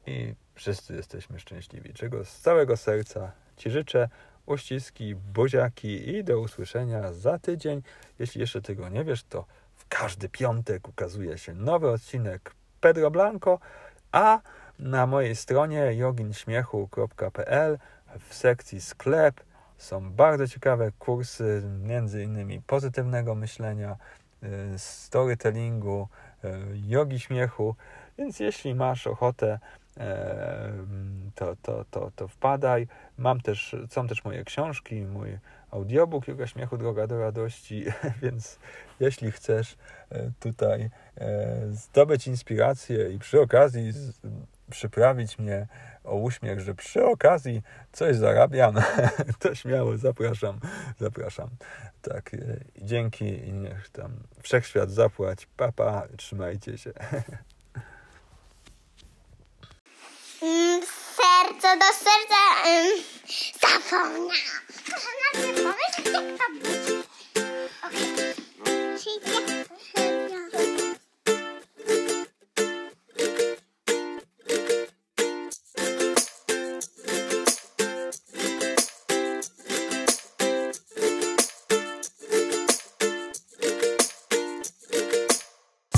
i 0.07 0.35
wszyscy 0.55 0.95
jesteśmy 0.95 1.39
szczęśliwi. 1.39 1.95
Czego 1.95 2.25
z 2.25 2.39
całego 2.41 2.77
serca 2.77 3.33
Ci 3.57 3.71
życzę. 3.71 4.09
Uściski, 4.47 5.15
buziaki 5.15 6.17
i 6.17 6.25
do 6.25 6.41
usłyszenia 6.41 7.13
za 7.13 7.39
tydzień. 7.39 7.83
Jeśli 8.19 8.41
jeszcze 8.41 8.63
tego 8.63 8.89
nie 8.89 9.05
wiesz, 9.05 9.25
to 9.25 9.45
w 9.75 9.89
każdy 9.89 10.29
piątek 10.29 10.89
ukazuje 10.89 11.39
się 11.39 11.55
nowy 11.55 11.91
odcinek 11.91 12.55
Pedro 12.81 13.11
Blanco, 13.11 13.59
a 14.13 14.41
na 14.79 15.07
mojej 15.07 15.37
stronie 15.37 15.95
joginśmiechu.pl 15.95 17.79
w 18.21 18.35
sekcji 18.35 18.81
sklep 18.81 19.41
są 19.79 20.13
bardzo 20.13 20.49
ciekawe 20.49 20.93
kursy, 20.99 21.63
między 21.83 22.23
innymi 22.23 22.61
pozytywnego 22.61 23.35
myślenia, 23.35 23.97
y, 24.43 24.79
storytellingu, 24.79 26.09
jogi 26.87 27.21
śmiechu, 27.21 27.75
więc 28.19 28.41
jeśli 28.41 28.75
masz 28.75 29.07
ochotę, 29.07 29.59
e, 29.97 30.73
to, 31.35 31.57
to, 31.63 31.85
to, 31.91 32.11
to 32.17 32.29
wpadaj. 32.29 32.89
Mam 33.19 33.41
też, 33.41 33.77
są 33.91 34.09
też 34.09 34.25
moje 34.25 34.45
książki, 34.45 34.95
mój 34.95 35.39
audiobook 35.71 36.29
Yoga 36.29 36.47
Śmiechu, 36.47 36.79
Droga 36.79 37.07
do 37.07 37.21
Radości, 37.21 37.85
więc 38.23 38.59
jeśli 39.01 39.33
chcesz 39.33 39.77
e, 40.11 40.31
tutaj 40.41 40.91
zdobyć 41.71 42.27
inspirację 42.27 43.11
i 43.13 43.19
przy 43.19 43.41
okazji 43.41 43.93
przyprawić 44.73 45.39
mnie 45.39 45.67
o 46.05 46.15
uśmiech, 46.15 46.61
że 46.61 46.75
przy 46.75 47.05
okazji 47.05 47.63
coś 47.93 48.17
zarabiam, 48.17 48.75
to 49.41 49.55
śmiało 49.55 49.97
zapraszam, 49.97 50.61
zapraszam. 51.01 51.49
Tak, 52.03 52.35
e, 52.35 52.39
dzięki 52.77 53.25
i 53.25 53.53
niech 53.53 53.89
tam 53.89 54.13
wszechświat 54.43 54.91
zapłać. 54.91 55.47
Papa, 55.57 56.03
trzymajcie 56.17 56.79
się. 56.79 56.93
Mm, 60.43 60.83
serce 61.17 61.77
do 61.79 61.87
serca 61.87 62.43
um, 62.67 63.03
zapomniałam. 63.61 64.41
Proszę 64.85 65.09
najpierw. 65.35 65.83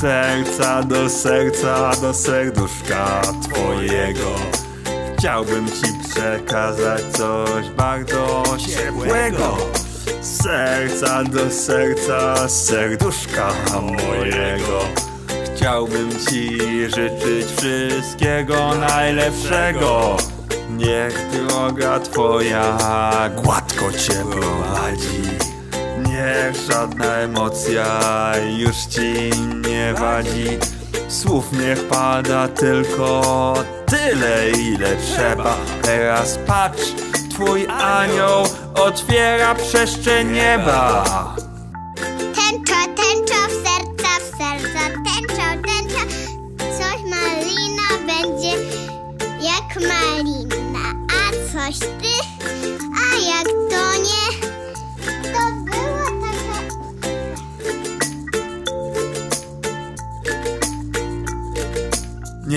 Serca 0.05 0.83
do 0.83 1.09
serca, 1.09 1.91
do 2.01 2.13
serduszka 2.15 3.23
twojego. 3.43 4.35
Chciałbym 5.19 5.67
ci 5.67 6.09
przekazać 6.09 7.03
coś 7.13 7.71
bardzo 7.71 8.43
ciepłego. 8.59 9.57
Serca 10.21 11.25
do 11.25 11.51
serca, 11.51 12.49
serduszka 12.49 13.53
mojego. 13.83 14.79
Chciałbym 15.57 16.11
ci 16.11 16.59
życzyć 16.89 17.47
wszystkiego 17.57 18.75
najlepszego. 18.75 20.17
Niech 20.71 21.31
droga 21.31 22.01
twoja 22.01 22.79
gładko 23.43 23.93
cię 23.93 24.25
prowadzi 24.31 25.44
Niech 26.25 26.57
żadna 26.57 27.05
emocja 27.05 27.87
już 28.59 28.77
ci 28.77 29.31
nie 29.69 29.95
wadzi. 29.95 30.59
Słów 31.09 31.53
niech 31.53 31.89
pada 31.89 32.49
tylko 32.49 33.55
tyle 33.87 34.51
ile 34.51 34.97
trzeba. 34.97 35.57
Teraz 35.83 36.39
patrz, 36.47 36.93
twój 37.31 37.67
anioł 37.69 38.45
otwiera 38.75 39.55
przestrzeń 39.55 40.33
nieba 40.33 41.05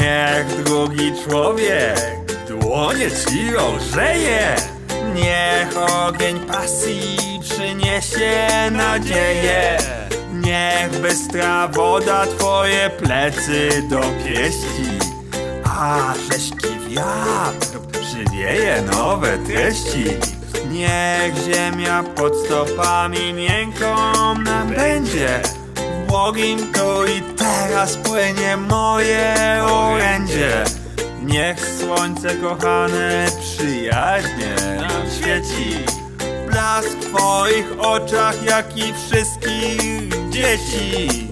Niech 0.07 0.63
drugi 0.63 1.11
człowiek 1.23 1.97
dłonie 2.47 3.11
ci 3.11 3.57
ogrzeje 3.57 4.55
Niech 5.15 5.77
ogień 5.77 6.39
pasji 6.39 7.39
przyniesie 7.41 8.47
nadzieję 8.71 9.77
Niech 10.33 11.01
bystra 11.01 11.67
woda 11.67 12.25
twoje 12.27 12.89
plecy 12.89 13.69
dopieści 13.89 14.89
A 15.63 16.13
rzeźki 16.31 16.79
wiatr 16.89 17.79
przywieje 17.91 18.81
nowe 18.81 19.37
treści. 19.37 20.05
Niech 20.71 21.35
ziemia 21.45 22.03
pod 22.03 22.35
stopami 22.35 23.33
miękką 23.33 23.95
nam 24.35 24.73
błogim 26.17 26.59
tu 26.73 27.05
i 27.05 27.21
teraz 27.37 27.97
płynie 27.97 28.57
moje 28.57 29.35
orędzie. 29.71 30.63
Niech 31.23 31.59
słońce 31.79 32.35
kochane 32.35 33.27
przyjaźnie 33.41 34.55
nam 34.77 35.11
świeci. 35.17 35.85
Blask 36.51 36.87
w 36.87 36.99
twoich 37.05 37.79
oczach 37.79 38.43
jak 38.45 38.77
i 38.77 38.93
wszystkich 38.93 40.29
dzieci. 40.29 41.27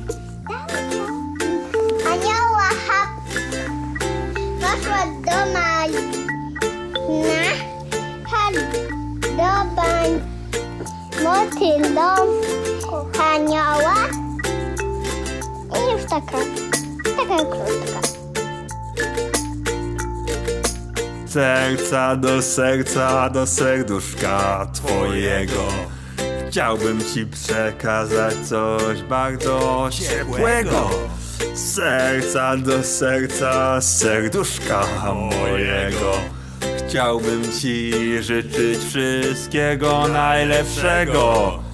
Anioła 2.11 2.69
hap. 2.87 3.09
Poszła 4.61 5.05
do 5.25 5.39
malina, 5.53 7.43
do 9.37 9.51
bań, 9.75 10.21
motyl 11.23 11.93
do 11.95 12.25
już 16.05 16.09
taka, 16.09 16.37
taka 17.17 17.45
krótka. 17.45 17.99
Serca 21.27 22.15
do 22.15 22.41
serca, 22.41 23.29
do 23.29 23.45
serduszka 23.45 24.67
twojego. 24.73 25.67
Chciałbym 26.49 27.03
ci 27.13 27.25
przekazać 27.25 28.35
coś 28.35 29.03
bardzo 29.03 29.87
ciepłego. 29.91 30.89
Serca 31.53 32.57
do 32.57 32.83
serca, 32.83 33.81
serduszka 33.81 34.85
mojego. 35.13 36.11
Chciałbym 36.87 37.43
ci 37.61 37.93
życzyć 38.21 38.79
wszystkiego 38.79 40.07
najlepszego 40.07 41.64